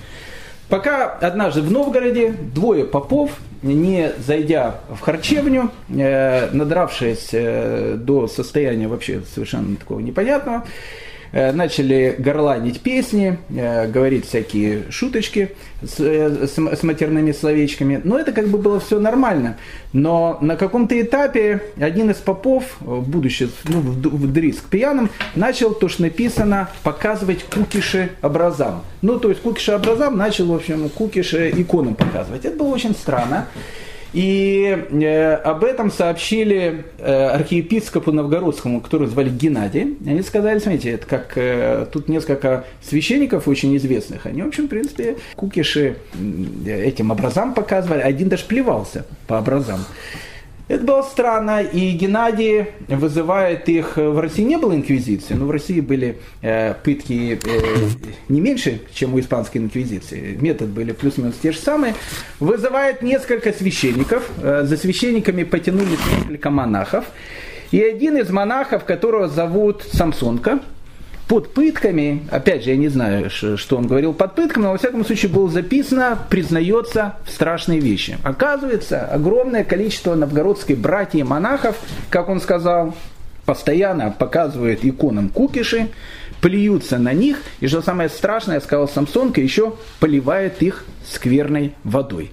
[0.67, 8.87] пока однажды в Новгороде двое попов, не зайдя в харчевню, э, надравшись э, до состояния
[8.87, 10.65] вообще совершенно такого непонятного,
[11.31, 18.01] начали горланить песни, э, говорить всякие шуточки с, э, с, с матерными словечками.
[18.03, 19.57] Но это как бы было все нормально.
[19.93, 26.69] Но на каком-то этапе один из попов, будучи ну, вдрызг пьяным, начал то, что написано,
[26.83, 28.83] показывать кукиши образам.
[29.01, 32.45] Ну, то есть кукиши образам начал, в общем, кукиши иконам показывать.
[32.45, 33.47] Это было очень странно.
[34.13, 39.97] И э, об этом сообщили э, архиепископу Новгородскому, которого звали Геннадий.
[40.05, 44.25] Они сказали, смотрите, это как э, тут несколько священников очень известных.
[44.25, 45.95] Они, в общем, в принципе, кукиши
[46.65, 48.01] этим образам показывали.
[48.01, 49.79] Один даже плевался по образам.
[50.67, 53.97] Это было странно, и Геннадий вызывает их...
[53.97, 57.89] В России не было инквизиции, но в России были э, пытки э,
[58.29, 60.37] не меньше, чем у испанской инквизиции.
[60.39, 61.95] Метод были плюс-минус те же самые.
[62.39, 64.29] Вызывает несколько священников.
[64.41, 67.05] Э, за священниками потянулись несколько монахов.
[67.71, 70.59] И один из монахов, которого зовут Самсонка,
[71.31, 75.05] под пытками, опять же, я не знаю, что он говорил под пытками, но во всяком
[75.05, 78.17] случае было записано, признается в страшные вещи.
[78.21, 81.77] Оказывается, огромное количество новгородской братьев монахов,
[82.09, 82.93] как он сказал,
[83.45, 85.87] постоянно показывает иконам кукиши,
[86.41, 92.31] плюются на них, и что самое страшное, сказал Самсонка, еще поливает их скверной водой.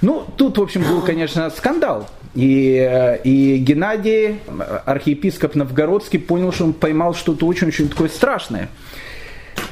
[0.00, 2.08] Ну, тут, в общем, был, конечно, скандал.
[2.36, 4.40] И, и Геннадий,
[4.84, 8.68] архиепископ Новгородский, понял, что он поймал что-то очень-очень такое страшное.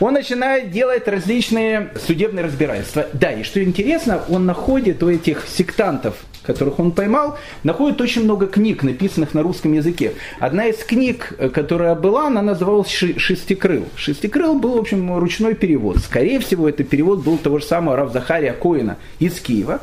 [0.00, 3.06] Он начинает делать различные судебные разбирательства.
[3.12, 8.46] Да, и что интересно, он находит у этих сектантов, которых он поймал, находит очень много
[8.46, 10.14] книг, написанных на русском языке.
[10.40, 13.86] Одна из книг, которая была, она называлась «Шестикрыл».
[13.94, 15.98] «Шестикрыл» был, в общем, ручной перевод.
[15.98, 19.80] Скорее всего, это перевод был того же самого Рав Захария Коина из Киева.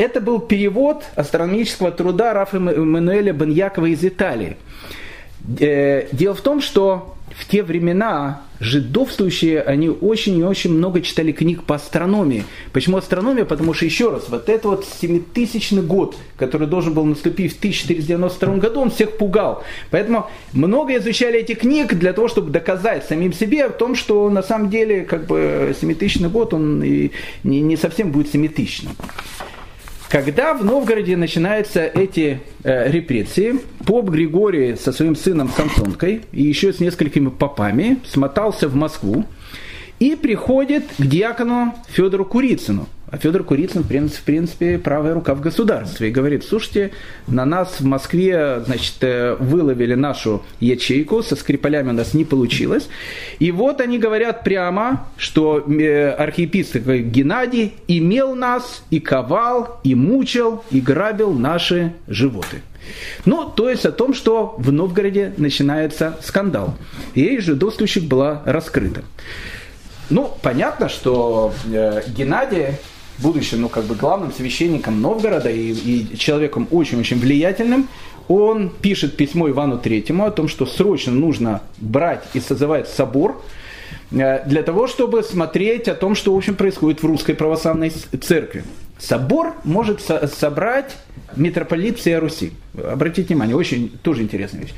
[0.00, 4.56] Это был перевод астрономического труда Рафа Эммануэля Баньякова из Италии.
[5.58, 11.32] Э, дело в том, что в те времена жидовствующие, они очень и очень много читали
[11.32, 12.44] книг по астрономии.
[12.72, 13.44] Почему астрономия?
[13.44, 18.56] Потому что, еще раз, вот этот вот 7000 год, который должен был наступить в 1492
[18.56, 19.64] году, он всех пугал.
[19.90, 24.42] Поэтому много изучали этих книг для того, чтобы доказать самим себе о том, что на
[24.42, 27.10] самом деле как бы 7000 год, он и
[27.44, 28.84] не совсем будет 7000.
[30.10, 36.72] Когда в Новгороде начинаются эти э, репрессии, поп Григорий со своим сыном Самсонкой и еще
[36.72, 39.24] с несколькими попами смотался в Москву
[40.00, 46.08] и приходит к диакону Федору Курицыну– а Федор Курицын, в принципе, правая рука в государстве.
[46.08, 46.92] И говорит, слушайте,
[47.26, 52.88] на нас в Москве, значит, э, выловили нашу ячейку, со Скрипалями у нас не получилось.
[53.40, 60.62] И вот они говорят прямо, что э, архиепископ Геннадий имел нас и ковал, и мучил,
[60.70, 62.62] и грабил наши животы.
[63.24, 66.76] Ну, то есть о том, что в Новгороде начинается скандал.
[67.14, 69.02] И жидовствующих была раскрыта.
[70.10, 72.76] Ну, понятно, что э, Геннадий
[73.22, 77.88] будучи ну, как бы главным священником Новгорода и, и человеком очень-очень влиятельным,
[78.28, 83.42] он пишет письмо Ивану Третьему о том, что срочно нужно брать и созывать собор
[84.12, 88.64] э, для того, чтобы смотреть о том, что в общем происходит в русской православной церкви.
[88.98, 90.96] Собор может со- собрать
[91.34, 92.52] митрополит всей Руси.
[92.74, 94.74] Обратите внимание, очень тоже интересная вещь.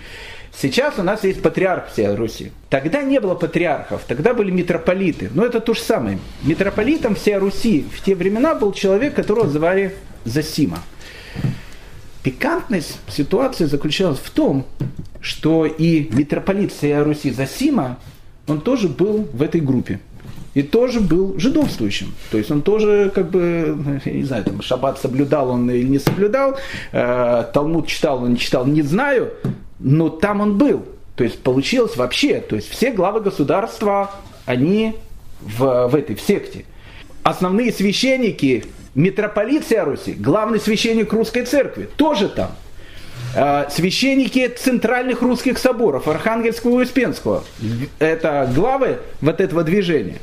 [0.54, 2.52] Сейчас у нас есть патриарх всей Руси.
[2.68, 5.30] Тогда не было патриархов, тогда были митрополиты.
[5.34, 6.18] Но это то же самое.
[6.42, 10.78] Митрополитом всей Руси в те времена был человек, которого звали Засима.
[12.22, 14.64] Пикантность ситуации заключалась в том,
[15.20, 17.98] что и митрополит всей Руси Засима,
[18.46, 20.00] он тоже был в этой группе.
[20.54, 22.14] И тоже был жидовствующим.
[22.30, 25.98] То есть он тоже, как бы, я не знаю, там, шаббат соблюдал он или не
[25.98, 26.58] соблюдал,
[26.92, 29.32] э, Талмуд читал он не читал, не знаю,
[29.82, 30.84] но там он был.
[31.16, 34.10] То есть получилось вообще, то есть все главы государства,
[34.46, 34.96] они
[35.40, 36.64] в, в этой в секте.
[37.22, 38.64] Основные священники,
[38.94, 42.52] митрополит Руси, главный священник русской церкви, тоже там.
[43.34, 47.44] А, священники центральных русских соборов, Архангельского и Успенского,
[47.98, 50.18] это главы вот этого движения.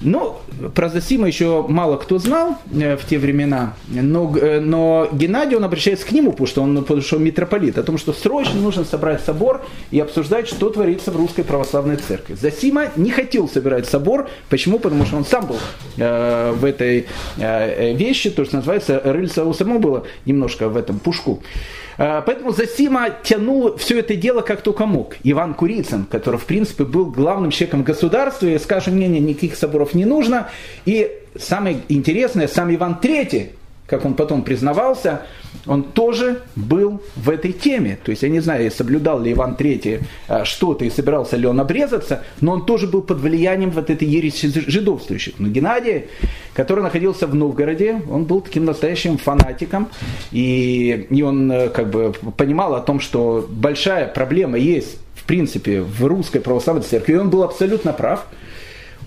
[0.00, 0.36] Ну,
[0.74, 5.64] про Зосима еще мало кто знал э, в те времена, но, э, но Геннадий, он
[5.64, 8.84] обращается к нему, потому что он, потому что он митрополит, о том, что срочно нужно
[8.84, 12.34] собрать собор и обсуждать, что творится в русской православной церкви.
[12.34, 14.78] Зосима не хотел собирать собор, почему?
[14.78, 15.58] Потому что он сам был
[15.96, 17.06] э, в этой
[17.38, 21.42] э, вещи, то, что называется, рыльца у самого было немножко в этом пушку.
[21.98, 25.16] Э, поэтому Засима тянул все это дело как только мог.
[25.24, 30.04] Иван Курицын, который, в принципе, был главным человеком государства, и, скажем, мне никаких соборов не
[30.04, 30.48] нужно.
[30.84, 33.50] И самое интересное, сам Иван III,
[33.86, 35.22] как он потом признавался,
[35.66, 37.98] он тоже был в этой теме.
[38.04, 41.58] То есть я не знаю, соблюдал ли Иван III а, что-то и собирался ли он
[41.60, 45.34] обрезаться, но он тоже был под влиянием вот этой ереси жидовствующих.
[45.38, 46.04] Но Геннадий,
[46.54, 49.88] который находился в Новгороде, он был таким настоящим фанатиком,
[50.32, 55.82] и, и он э, как бы понимал о том, что большая проблема есть в принципе
[55.82, 58.26] в русской православной церкви, и он был абсолютно прав–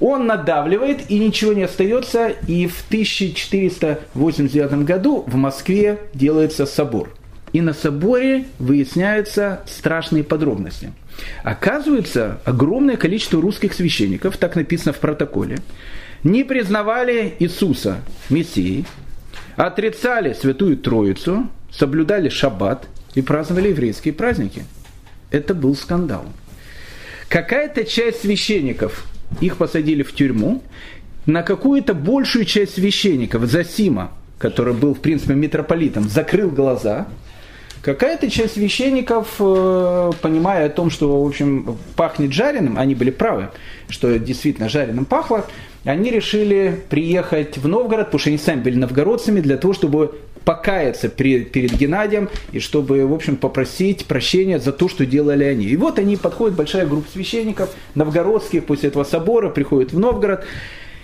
[0.01, 7.13] он надавливает, и ничего не остается, и в 1489 году в Москве делается собор.
[7.53, 10.91] И на соборе выясняются страшные подробности.
[11.43, 15.59] Оказывается, огромное количество русских священников, так написано в протоколе,
[16.23, 17.97] не признавали Иисуса
[18.29, 18.85] Мессией,
[19.55, 24.63] отрицали Святую Троицу, соблюдали шаббат и праздновали еврейские праздники.
[25.29, 26.25] Это был скандал.
[27.29, 29.05] Какая-то часть священников
[29.39, 30.63] их посадили в тюрьму.
[31.25, 37.07] На какую-то большую часть священников, Засима, который был, в принципе, митрополитом, закрыл глаза.
[37.83, 43.49] Какая-то часть священников, э, понимая о том, что, в общем, пахнет жареным, они были правы,
[43.89, 45.47] что действительно жареным пахло,
[45.83, 50.15] они решили приехать в Новгород, потому что они сами были новгородцами, для того, чтобы
[50.45, 55.65] покаяться перед, перед Геннадием и чтобы, в общем, попросить прощения за то, что делали они.
[55.65, 60.45] И вот они подходят, большая группа священников, новгородских, после этого собора, приходят в Новгород.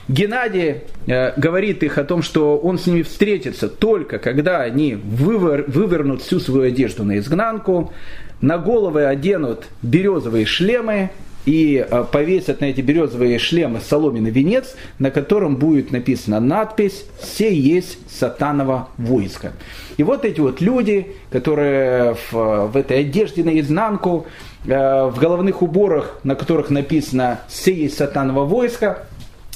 [0.07, 5.65] Геннадий э, говорит их о том, что он с ними встретится только когда они вывер,
[5.67, 7.93] вывернут всю свою одежду на изгнанку,
[8.39, 11.09] на головы оденут березовые шлемы,
[11.47, 17.51] и э, повесят на эти березовые шлемы соломенный венец, на котором будет написана надпись «Все
[17.57, 19.53] есть сатаново войско».
[19.95, 24.27] И вот эти вот люди, которые в, в этой одежде наизнанку,
[24.65, 29.07] э, в головных уборах, на которых написано «Все есть сатаново войско»,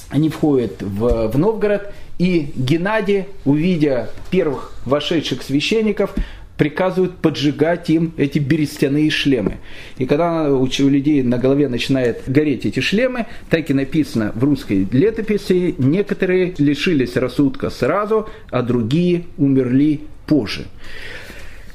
[0.08, 6.14] они входят в, в Новгород, и Геннадий, увидя первых вошедших священников,
[6.56, 9.58] приказывают поджигать им эти берестяные шлемы.
[9.98, 14.86] И когда у людей на голове начинают гореть эти шлемы, так и написано в русской
[14.90, 20.66] летописи, некоторые лишились рассудка сразу, а другие умерли позже.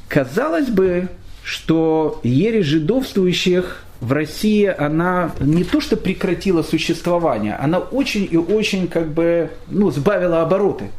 [0.08, 1.10] Казалось бы,
[1.44, 8.88] что ересь жидовствующих в России, она не то что прекратила существование, она очень и очень
[8.88, 10.92] как бы ну, сбавила обороты.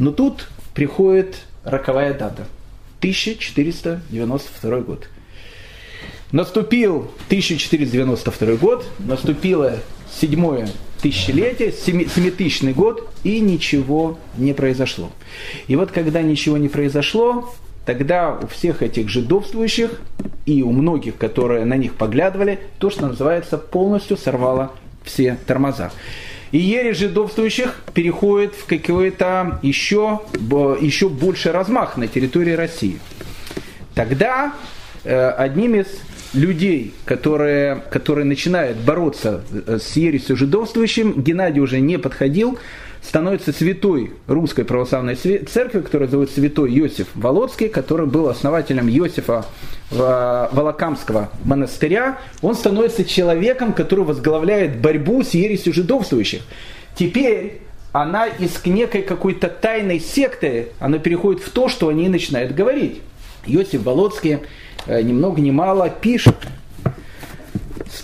[0.00, 2.46] Но тут приходит роковая дата–
[2.98, 5.08] 1492 год.
[6.30, 9.78] Наступил 1492 год, наступило
[10.20, 10.68] седьмое
[11.00, 15.10] тысячелетие, семитысячный год, и ничего не произошло.
[15.68, 17.54] И вот когда ничего не произошло,
[17.86, 20.00] тогда у всех этих жидовствующих
[20.44, 24.72] и у многих, которые на них поглядывали, то, что называется, полностью сорвало
[25.04, 25.92] все тормоза.
[26.50, 30.20] И ересь жидовствующих переходит в какой-то еще,
[30.80, 32.98] еще больше размах на территории России.
[33.94, 34.54] Тогда
[35.04, 35.86] э, одним из
[36.32, 42.58] людей, которые, которые начинают бороться э, с ересью жидовствующим, Геннадий уже не подходил,
[43.02, 49.46] становится святой русской православной церкви, которая зовут святой Иосиф Володский, который был основателем Иосифа
[49.90, 52.18] Волокамского монастыря.
[52.42, 56.42] Он становится человеком, который возглавляет борьбу с ересью жидовствующих.
[56.94, 63.00] Теперь она из некой какой-то тайной секты, она переходит в то, что они начинают говорить.
[63.46, 64.40] Иосиф Володский
[64.86, 66.36] э, ни много ни мало пишет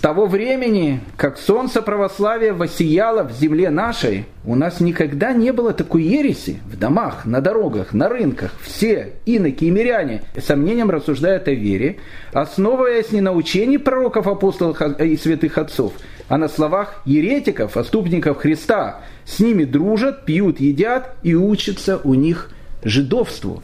[0.04, 6.02] того времени, как солнце православия воссияло в земле нашей, у нас никогда не было такой
[6.02, 8.52] ереси в домах, на дорогах, на рынках.
[8.60, 12.00] Все иноки и миряне сомнением рассуждают о вере,
[12.34, 15.94] основываясь не на учении пророков, апостолов и святых отцов,
[16.28, 19.00] а на словах еретиков, отступников Христа.
[19.24, 22.50] С ними дружат, пьют, едят и учатся у них
[22.82, 23.62] жидовству.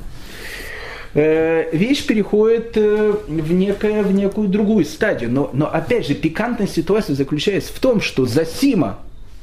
[1.13, 5.31] Э, вещь переходит э, в, некое, в некую другую стадию.
[5.31, 9.01] Но, но опять же, пикантная ситуация заключается в том, что Засима,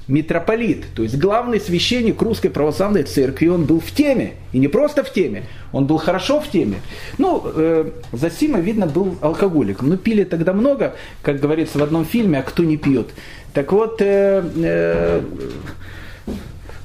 [0.07, 4.36] митрополит, то есть главный священник русской православной церкви, он был в теме.
[4.53, 5.43] И не просто в теме,
[5.74, 6.78] он был хорошо в теме.
[7.18, 9.89] Ну, э, Засима, видно, был алкоголиком.
[9.89, 13.09] Ну, пили тогда много, как говорится в одном фильме, а кто не пьет.
[13.53, 15.22] Так вот, э, э,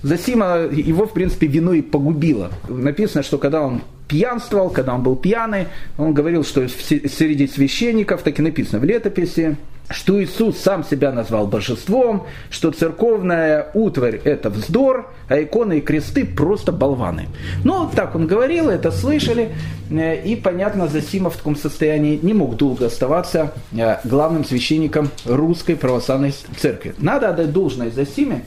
[0.03, 2.51] Засима его, в принципе, вино и погубило.
[2.69, 8.39] Написано, что когда он пьянствовал, когда он был пьяный, он говорил, что среди священников, так
[8.39, 9.57] и написано в летописи,
[9.89, 16.27] что Иисус сам себя назвал божеством, что церковная утварь– это вздор, а иконы и кресты–
[16.37, 17.29] просто болваны.
[17.65, 19.55] Ну, так он говорил, это слышали,
[19.91, 25.75] э, и, понятно, Засима в таком состоянии не мог долго оставаться э, главным священником русской
[25.75, 26.95] православной церкви.
[26.99, 28.45] Надо отдать должное Засиме,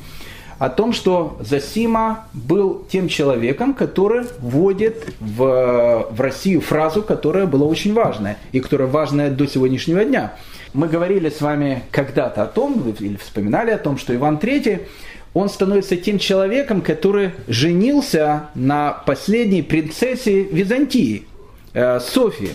[0.58, 7.66] о том, что Засима был тем человеком, который вводит в, в Россию фразу, которая была
[7.66, 10.36] очень важная, и которая важная до сегодняшнего дня.
[10.74, 14.82] Мы говорили с вами когда-то о том, или вспоминали о том, что Иван III,
[15.34, 21.28] он становится тем человеком, который женился на последней принцессе Византии,
[21.74, 22.52] э, Софии.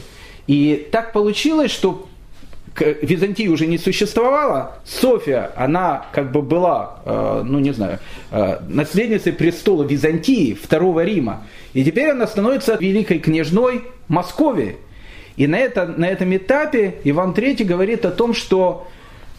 [0.47, 2.09] И так получилось, что
[2.79, 7.99] Византии уже не существовало, София, она как бы была, э, ну не знаю,
[8.31, 11.43] э, наследницей престола Византии, Второго Рима.
[11.73, 14.77] И теперь она становится великой княжной Московии.
[15.37, 18.87] И на, это, на этом этапе Иван III говорит о том, что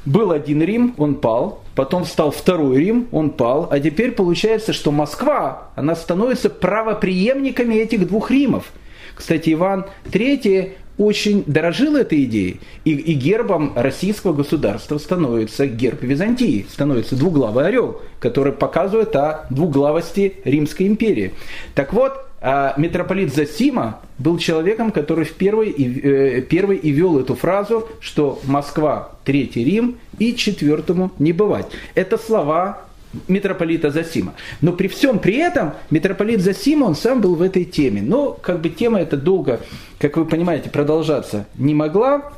[0.06, 4.92] был один Рим, он пал, потом стал второй Рим, он пал, а теперь получается, что
[4.92, 8.72] Москва, она становится правоприемниками этих двух Римов.
[9.14, 16.66] Кстати, Иван III очень дорожил этой идеей, и, и гербом российского государства становится герб Византии,
[16.70, 21.34] становится двуглавый орел, который показывает о двуглавости Римской империи.
[21.74, 22.14] Так вот,
[22.44, 27.88] а митрополит Засима был человеком, который в первый, и, э, первый и вел эту фразу,
[28.00, 31.68] что Москва– третий Рим и четвертому не бывать.
[31.94, 32.82] Это слова
[33.28, 34.34] митрополита Засима.
[34.62, 38.01] Но при всем при этом митрополит Засима, он сам был в этой теме.
[38.01, 39.59] Но как бы тема эта долго,
[39.99, 42.32] как вы понимаете, продолжаться не могла.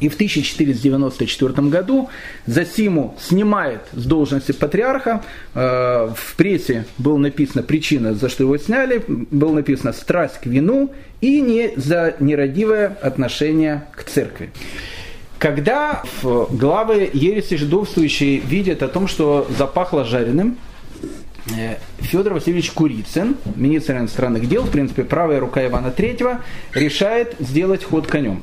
[0.00, 2.08] И в 1494 году
[2.46, 5.22] Засиму снимает с должности патриарха.
[5.54, 9.02] Э, в прессе была написана причина, за что его сняли.
[9.06, 14.50] Было написано «страсть к вину» и не за нерадивое отношение к церкви.
[15.40, 20.58] Когда главы ереси жидовствующие видят о том, что запахло жареным,
[21.56, 26.40] э, Федор Васильевич Курицын, министр иностранных дел, в принципе, правая рука Ивана III,
[26.74, 28.42] решает сделать ход конем.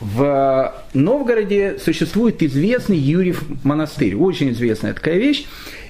[0.00, 5.44] В Новгороде существует известный Юрьев монастырь, очень известная такая вещь.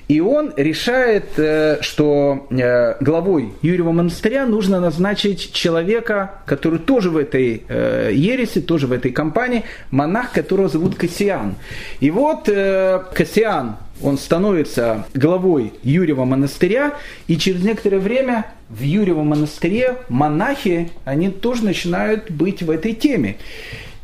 [0.09, 7.19] И он решает, э, что э, главой Юрьева монастыря нужно назначить человека, который тоже в
[7.19, 11.57] этой э, ереси, тоже в этой компании, монах, которого зовут Кассиан.
[12.01, 16.95] И вот Кассиан, он становится главой Юрьева монастыря,
[17.27, 23.37] и через некоторое время в Юрьевом монастыре монахи, они тоже начинают быть в этой теме.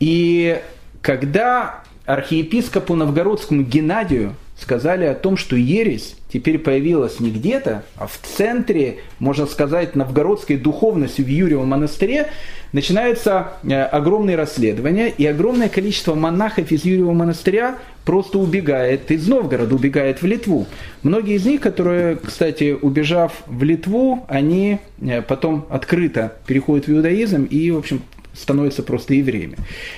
[0.00, 0.60] И
[1.00, 8.18] когда архиепископу новгородскому Геннадию сказали о том, что ересь теперь появилась не где-то, а в
[8.22, 12.28] центре, можно сказать, новгородской духовности в Юрьевом монастыре,
[12.72, 19.74] начинаются э, огромные расследования, и огромное количество монахов из Юрьева монастыря просто убегает из Новгорода,
[19.74, 20.66] убегает в Литву.
[21.02, 27.44] Многие из них, которые, кстати, убежав в Литву, они э, потом открыто переходят в иудаизм
[27.44, 28.02] и, в общем,
[28.34, 29.56] становятся просто евреями.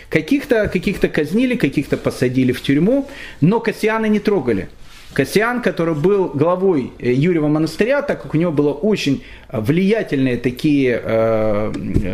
[0.08, 3.08] Каких-то каких казнили, каких-то посадили в тюрьму,
[3.40, 4.68] но Кассиана не трогали.
[5.16, 11.00] Кассиан, который был главой э, Юрьева монастыря, так как у него было очень влиятельные такие,
[11.02, 11.72] э,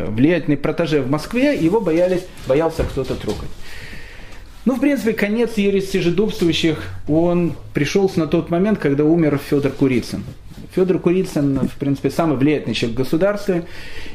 [0.08, 3.50] влиятельные протеже в Москве, его боялись, боялся кто-то трогать.
[4.64, 10.22] Ну, в принципе, конец ереси жидовствующих, он пришелся на тот момент, когда умер Федор Курицын.
[10.74, 13.64] Федор Курицын, в принципе, самый влиятельный человек в государстве.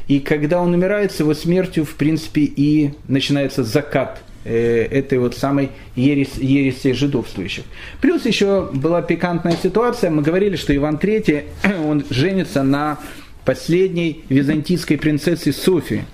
[0.08, 5.36] И когда он умирает, с его смертью, в принципе, и начинается закат э, этой вот
[5.36, 7.64] самой ересь, ереси жидовствующих.
[8.00, 10.10] Плюс еще была пикантная ситуация.
[10.10, 11.44] Мы говорили, что Иван III,
[11.86, 12.98] он женится на
[13.48, 16.04] последней византийской принцессе Софии.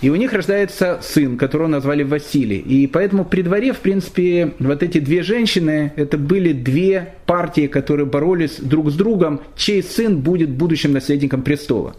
[0.00, 2.56] И у них рождается сын, которого назвали Василий.
[2.56, 8.06] И поэтому при дворе, в принципе, вот эти две женщины, это были две партии, которые
[8.06, 11.96] боролись друг с другом, чей сын будет будущим наследником престола.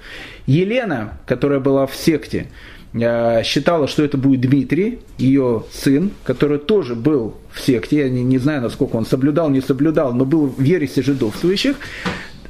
[0.47, 2.47] Елена, которая была в секте,
[2.93, 8.23] э, считала, что это будет Дмитрий, ее сын, который тоже был в секте, я не,
[8.23, 11.75] не знаю, насколько он соблюдал, не соблюдал, но был в ересе жидовствующих.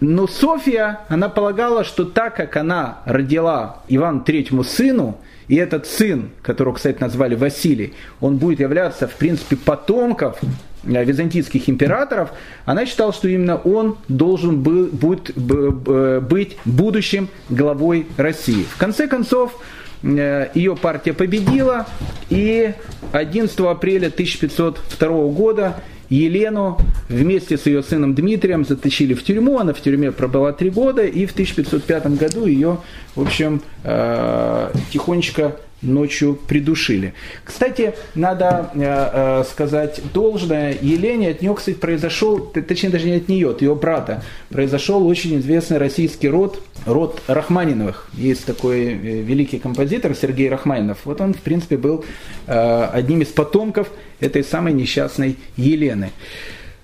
[0.02, 6.32] Но Софья, она полагала, что так как она родила Ивану Третьему сыну, и этот сын,
[6.42, 10.40] которого, кстати, назвали Василий, он будет являться, в принципе, потомков
[10.86, 12.32] э, византийских императоров,
[12.66, 18.64] она считала, что именно он должен был, будет быть будущим главой России.
[18.64, 19.62] В конце концов,
[20.02, 21.86] э, ее партия победила,
[22.32, 22.74] и
[23.12, 25.76] 11 апреля 1502 года
[26.12, 29.60] Елену вместе с ее сыном Дмитрием затащили в тюрьму.
[29.60, 32.80] Она в тюрьме пробыла три года, и в 1505 году ее,
[33.16, 37.14] в общем, э, тихонечко ночью придушили.
[37.44, 43.28] Кстати, надо э, э, сказать должное, Елене от нее, кстати, произошел, точнее даже не от
[43.28, 48.10] нее, от ее брата, произошел очень известный российский род, род Рахманиновых.
[48.14, 51.00] Есть такой э, великий композитор Сергей Рахманинов.
[51.06, 52.06] Вот он, в принципе, был
[52.48, 53.88] э, одним из потомков
[54.20, 56.12] этой самой несчастной Елены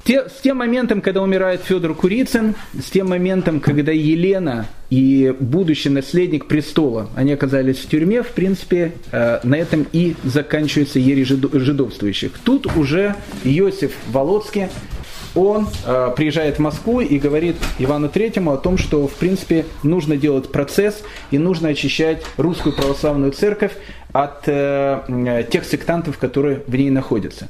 [0.07, 5.89] те, с тем моментом, когда умирает Федор Курицын, с тем моментом, когда Елена и будущий
[5.89, 12.39] наследник престола, они оказались в тюрьме, в принципе, э, на этом и заканчивается ери жидовствующих.
[12.41, 14.67] Тут уже Иосиф Володский,
[15.35, 20.15] он э, приезжает в Москву и говорит Ивану Третьему о том, что, в принципе, нужно
[20.15, 23.73] делать процесс и нужно очищать русскую православную церковь
[24.13, 27.49] от э, тех сектантов, которые в ней находятся.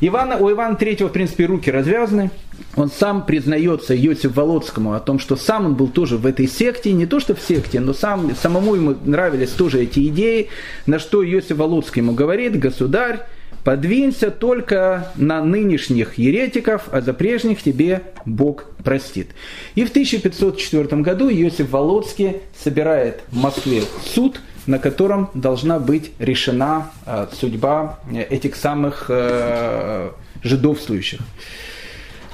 [0.00, 2.30] Ивана, у Ивана III, в принципе, руки развязаны.
[2.74, 6.92] Он сам признается Йосиф Володскому о том, что сам он был тоже в этой секте,
[6.92, 10.48] не то что в секте, но сам, самому ему нравились тоже эти идеи,
[10.86, 13.20] на что Йосиф Володский ему говорит, государь,
[13.64, 19.28] подвинься только на нынешних еретиков, а за прежних тебе Бог простит.
[19.74, 26.90] И в 1504 году Иосиф Володский собирает в Москве суд– на котором должна быть решена
[27.06, 30.10] э, судьба э, этих самых э,
[30.42, 31.20] жидовствующих.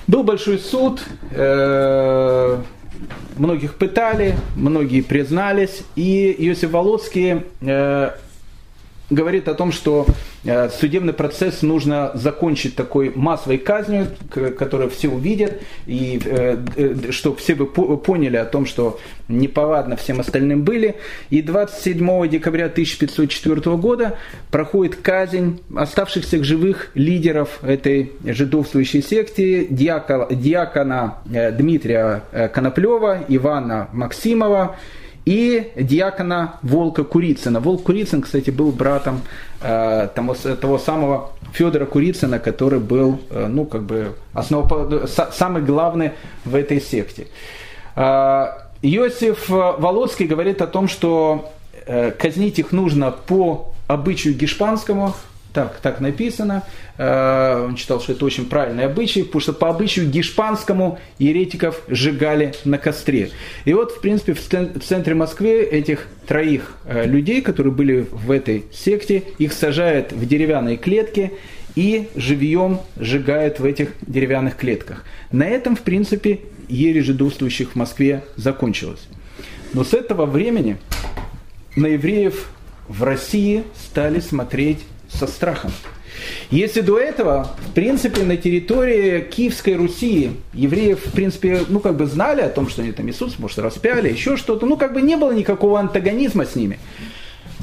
[0.08, 1.00] Был большой суд,
[3.36, 7.42] многих пытали, многие признались, и Иосиф Володский
[9.12, 10.06] говорит о том, что
[10.44, 17.36] э, судебный процесс нужно закончить такой массовой казнью, которую все увидят, и э, э, чтобы
[17.36, 18.98] все бы поняли о том, что
[19.28, 20.96] неповадно всем остальным были.
[21.30, 24.18] И 27 декабря 1504 года
[24.50, 34.76] проходит казнь оставшихся живых лидеров этой жидовствующей секты, диакона, Дмитрия Коноплева, Ивана Максимова,
[35.24, 37.60] и диакона Волка Курицына.
[37.60, 39.22] Волк Курицын, кстати, был братом
[39.60, 44.70] э, того, того самого Федора Курицына, который был, э, ну, как бы, основ,
[45.32, 46.12] самый главный
[46.44, 47.28] в этой секте.
[47.94, 48.46] Э,
[48.82, 51.52] Иосиф Володский говорит о том, что
[51.86, 55.14] э, казнить их нужно по обычаю гешпанскому,
[55.52, 56.64] так, так написано.
[56.98, 62.54] Э, он читал, что это очень правильный обычай, потому что по обычаю гешпанскому еретиков сжигали
[62.64, 63.30] на костре.
[63.64, 68.64] И вот, в принципе, в центре Москвы этих троих э, людей, которые были в этой
[68.72, 71.32] секте, их сажают в деревянные клетки
[71.74, 75.04] и живьем сжигают в этих деревянных клетках.
[75.30, 79.06] На этом, в принципе, ересь жидовствующих в Москве закончилась.
[79.72, 80.76] Но с этого времени
[81.76, 82.48] на евреев
[82.88, 84.80] в России стали смотреть
[85.12, 85.72] со страхом.
[86.50, 92.06] Если до этого, в принципе, на территории Киевской Руси евреев, в принципе, ну, как бы
[92.06, 95.16] знали о том, что они там Иисус, может, распяли, еще что-то, ну, как бы не
[95.16, 96.78] было никакого антагонизма с ними,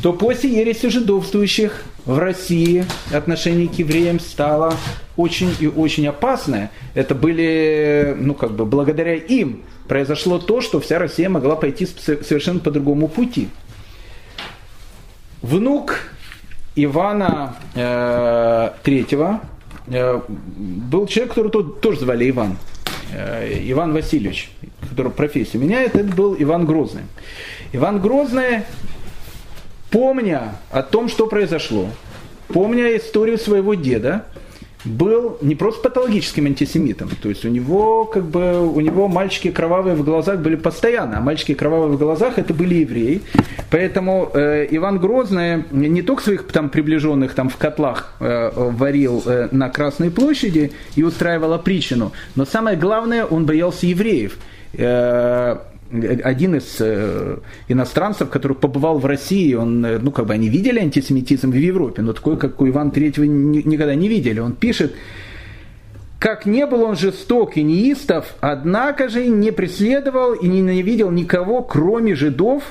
[0.01, 4.73] то после ереси жидовствующих в России отношение к евреям стало
[5.17, 6.71] очень и очень опасное.
[6.95, 12.59] Это были, ну, как бы, благодаря им произошло то, что вся Россия могла пойти совершенно
[12.59, 13.49] по другому пути.
[15.41, 15.99] Внук
[16.83, 19.41] Ивана э, Третьего
[19.87, 22.57] э, был человек, которого тоже звали Иван.
[23.13, 24.51] Э, Иван Васильевич,
[24.89, 27.03] который профессию меняет, это был Иван Грозный.
[27.73, 28.63] Иван Грозный,
[29.91, 31.87] помня о том, что произошло,
[32.47, 34.25] помня историю своего деда,
[34.85, 39.95] был не просто патологическим антисемитом, то есть у него как бы у него мальчики кровавые
[39.95, 43.21] в глазах были постоянно, а мальчики кровавые в глазах это были евреи,
[43.69, 49.49] поэтому э, Иван Грозный не только своих там приближенных там в котлах э, варил э,
[49.51, 54.37] на Красной площади и устраивал опричину, но самое главное он боялся евреев.
[55.91, 57.37] Один из э,
[57.67, 62.03] иностранцев, который побывал в России, он, э, ну, как бы они видели антисемитизм в Европе,
[62.03, 64.39] но такой, как у Ивана Третьего, никогда не видели.
[64.39, 64.93] Он пишет,
[66.19, 71.63] как не был он жесток и неистов, однако же не преследовал и не ненавидел никого,
[71.63, 72.63] кроме жидов,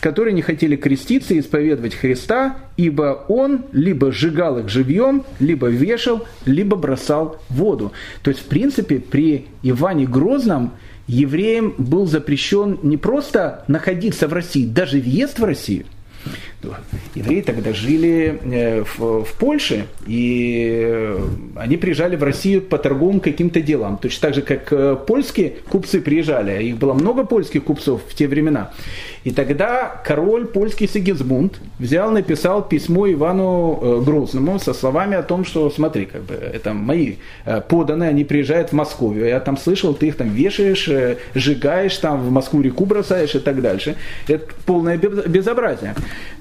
[0.00, 6.26] которые не хотели креститься и исповедовать Христа, ибо он либо сжигал их живьем, либо вешал,
[6.46, 7.92] либо бросал воду.
[8.22, 10.72] То есть, в принципе, при Иване Грозном–
[11.10, 15.86] евреям был запрещен не просто находиться в России, даже въезд в Россию–
[17.14, 21.18] Евреи тогда жили э, в, в Польше, и э,
[21.56, 23.96] они приезжали в Россию по торговым каким-то делам.
[23.96, 28.28] Точно так же, как э, польские купцы приезжали, их было много польских купцов в те
[28.28, 28.72] времена.
[29.24, 35.70] И тогда король польский Сигизмунд взял, написал письмо Ивану Грозному со словами о том, что
[35.70, 37.16] смотри, как бы это мои
[37.68, 40.88] поданные, они приезжают в Москву, я там слышал, ты их там вешаешь,
[41.34, 43.96] сжигаешь, там в Москву реку бросаешь и так дальше.
[44.26, 45.94] Это полное безобразие.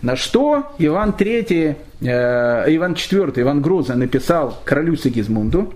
[0.09, 5.71] На что Иван III, э, Иван IV, Иван Грозный написал королю Сигизмунду,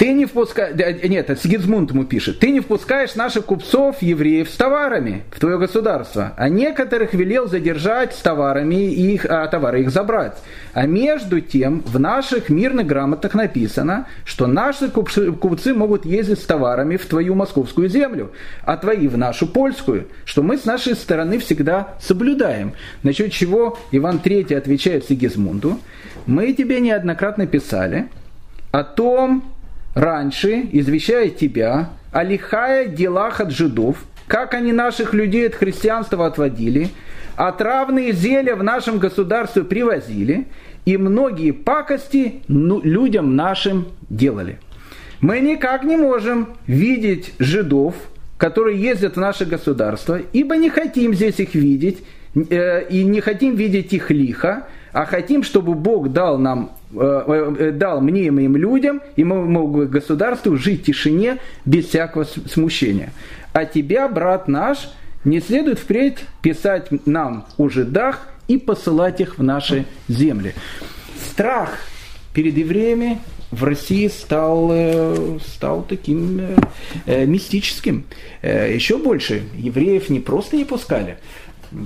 [0.00, 5.24] ты не впускаешь, нет, Сигизмунд ему пишет, ты не впускаешь наших купцов, евреев, с товарами
[5.30, 10.38] в твое государство, а некоторых велел задержать с товарами их, а товары их забрать.
[10.72, 16.96] А между тем в наших мирных грамотах написано, что наши купцы могут ездить с товарами
[16.96, 18.32] в твою московскую землю,
[18.64, 22.72] а твои в нашу польскую, что мы с нашей стороны всегда соблюдаем.
[23.02, 25.78] Насчет чего Иван III отвечает Сигизмунду,
[26.24, 28.08] мы тебе неоднократно писали
[28.72, 29.44] о том,
[29.94, 36.88] раньше, извещая тебя, о лихая делах от жидов, как они наших людей от христианства отводили,
[37.36, 40.46] отравные зелья в нашем государстве привозили,
[40.84, 44.58] и многие пакости ну, людям нашим делали.
[45.20, 47.94] Мы никак не можем видеть жидов,
[48.38, 51.98] которые ездят в наше государство, ибо не хотим здесь их видеть,
[52.34, 57.70] э, и не хотим видеть их лихо, а хотим, чтобы Бог дал нам Э, э,
[57.70, 63.12] дал мне и моим людям и моему государству жить в тишине без всякого смущения.
[63.52, 64.90] А тебя, брат наш,
[65.24, 70.52] не следует впредь писать нам о жидах и посылать их в наши земли.
[71.30, 71.78] Страх
[72.34, 73.18] перед евреями
[73.52, 76.40] в России стал, э, стал таким
[77.06, 78.04] мистическим.
[78.42, 81.18] Еще больше евреев не просто не пускали,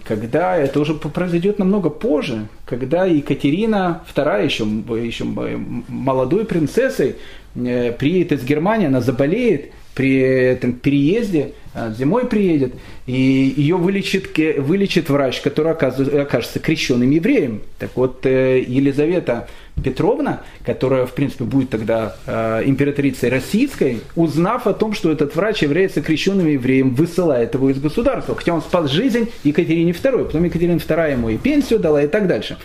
[0.04, 4.64] когда это уже произойдет намного позже, когда Екатерина II, еще,
[5.04, 7.16] еще молодой принцессой,
[7.54, 12.74] э, приедет из Германии, она заболеет, при этом переезде, а, зимой приедет,
[13.06, 17.62] и ее вылечит, вылечит врач, который окажется крещенным евреем.
[17.78, 19.48] Так вот, э, Елизавета
[19.82, 25.62] Петровна, которая, в принципе, будет тогда э, императрицей российской, узнав о том, что этот врач
[25.62, 30.76] является крещенным евреем, высылает его из государства, хотя он спас жизнь Екатерине II, потом Екатерина
[30.76, 32.56] II ему и пенсию дала и так дальше.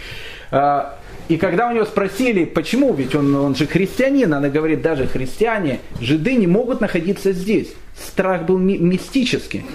[0.51, 5.07] А, и когда у него спросили, почему, ведь он, он же христианин, она говорит, даже
[5.07, 7.73] христиане, жиды не могут находиться здесь.
[7.97, 9.65] Страх был ми- мистический.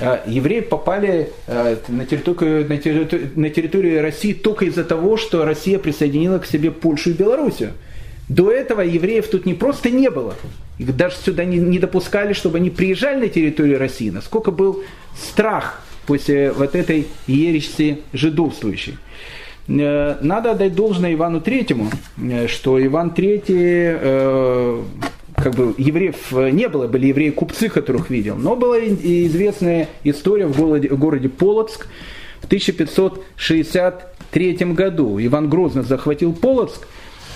[0.00, 5.44] А, евреи попали а, на территорию, на, территорию, на территорию России только из-за того, что
[5.44, 7.72] Россия присоединила к себе Польшу и Белоруссию.
[8.28, 10.34] До этого евреев тут не просто не было.
[10.78, 14.10] Их даже сюда не, не допускали, чтобы они приезжали на территорию России.
[14.10, 14.82] Насколько был
[15.16, 18.96] страх после вот этой ереси жидовствующей.
[19.68, 24.82] Э, надо отдать должное Ивану Третьему, э, что Иван Третий, э,
[25.46, 30.88] как бы евреев не было, были евреи-купцы, которых видел, но была известная история в городе,
[30.88, 31.86] в городе Полоцк
[32.40, 35.20] в 1563 году.
[35.20, 36.88] Иван Грозный захватил Полоцк,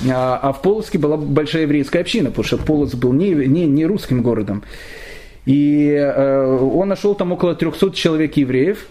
[0.08, 4.22] а в Полоцке была большая еврейская община, потому что Полоцк был не, не, не русским
[4.22, 4.64] городом.
[5.46, 5.96] И
[6.60, 8.86] он нашел там около 300 человек евреев,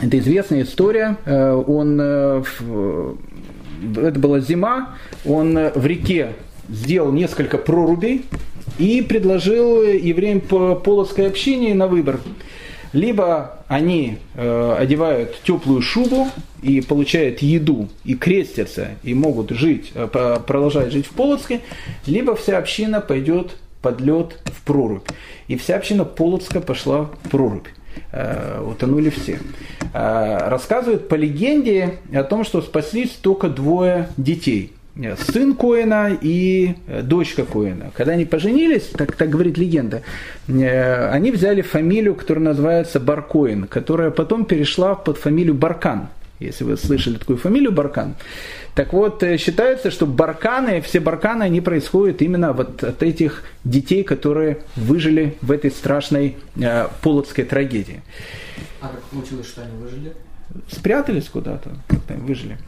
[0.00, 1.16] это известная история.
[1.24, 2.44] Э, он, э,
[3.96, 4.94] это была зима,
[5.24, 6.34] он в реке
[6.68, 8.24] сделал несколько прорубей
[8.78, 12.20] и предложил евреям по полоцкой общине на выбор.
[12.92, 16.28] Либо они э, одевают теплую шубу
[16.62, 21.60] и получают еду, и крестятся, и могут жить, э, продолжать жить в Полоцке,
[22.06, 25.06] либо вся община пойдет под лед в прорубь.
[25.48, 27.66] И вся община Полоцка пошла в прорубь.
[28.12, 29.40] Э, утонули все.
[29.92, 34.72] Э, рассказывают по легенде о том, что спаслись только двое детей.
[35.30, 37.90] Сын Коина и дочка Коина.
[37.94, 40.02] Когда они поженились, так, так говорит легенда,
[40.48, 46.08] э, они взяли фамилию, которая называется Баркоин, которая потом перешла под фамилию Баркан.
[46.40, 48.14] Если вы слышали такую фамилию Баркан.
[48.74, 54.04] Так вот, э, считается, что барканы, все барканы, они происходят именно вот от этих детей,
[54.04, 58.02] которые выжили в этой страшной э, полоцкой трагедии.
[58.82, 60.12] А как получилось, что они выжили?
[60.70, 61.70] Спрятались куда-то,
[62.08, 62.58] выжили.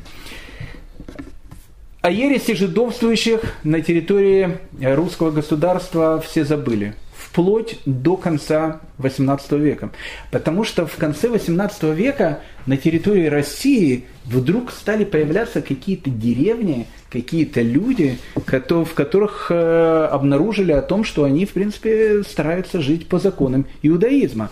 [2.00, 9.90] О ереси жидовствующих на территории русского государства все забыли вплоть до конца XVIII века.
[10.30, 17.60] Потому что в конце XVIII века на территории России вдруг стали появляться какие-то деревни, какие-то
[17.62, 23.66] люди, в которых э, обнаружили о том, что они, в принципе, стараются жить по законам
[23.82, 24.50] иудаизма.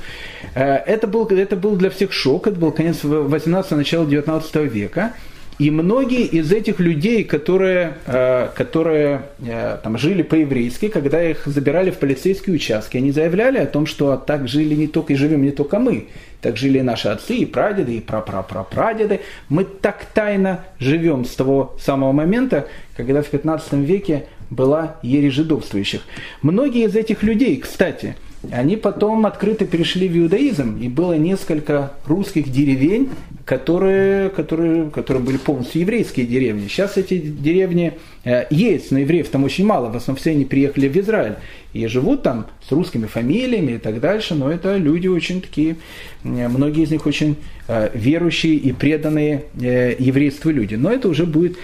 [0.54, 5.12] Э, это был, это был для всех шок, это был конец 18 начало 19 века.
[5.58, 11.90] И многие из этих людей, которые, э, которые э, там, жили по-еврейски, когда их забирали
[11.90, 15.52] в полицейские участки, они заявляли о том, что так жили не только и живем не
[15.52, 16.08] только мы,
[16.42, 19.20] так жили наши отцы, и прадеды, и прапрапрапрадеды.
[19.48, 26.02] Мы так тайно живем с того самого момента, когда в 15 веке была ересь жидовствующих.
[26.42, 28.14] Многие из этих людей, кстати,
[28.52, 33.10] они потом открыто перешли в иудаизм, и было несколько русских деревень,
[33.44, 36.66] которые, которые, которые были полностью еврейские деревни.
[36.66, 37.94] Сейчас эти деревни
[38.24, 41.36] э, есть, но евреев там очень мало, в основном все они приехали в Израиль
[41.72, 45.76] и живут там с русскими фамилиями и так дальше, но это люди очень такие,
[46.24, 47.36] э, многие из них очень
[47.68, 50.74] э, верующие и преданные еврейству люди.
[50.74, 51.56] Но это уже будет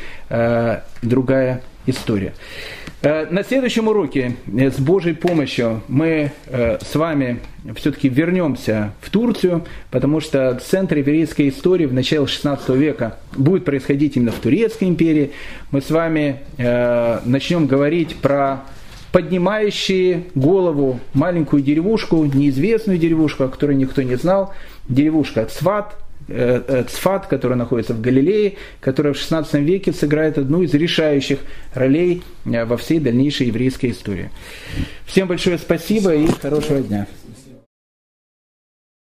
[1.03, 2.33] другая история.
[3.03, 7.41] Э, на следующем уроке э, с Божьей помощью мы э, с вами
[7.75, 14.17] все-таки вернемся в Турцию, потому что центр еврейской истории в начале 16 века будет происходить
[14.17, 15.33] именно в Турецкой империи.
[15.71, 16.41] Мы с вами
[17.25, 18.65] начнем говорить про
[19.13, 24.53] поднимающие голову маленькую деревушку, неизвестную деревушку, о которой никто не знал,
[24.89, 25.97] деревушка Цват,
[26.29, 31.39] Цфат, который находится в Галилее, которая в XVI веке сыграет одну из решающих
[31.75, 34.31] ролей э, во всей дальнейшей еврейской истории.
[35.07, 37.07] Всем большое спасибо и хорошего дня.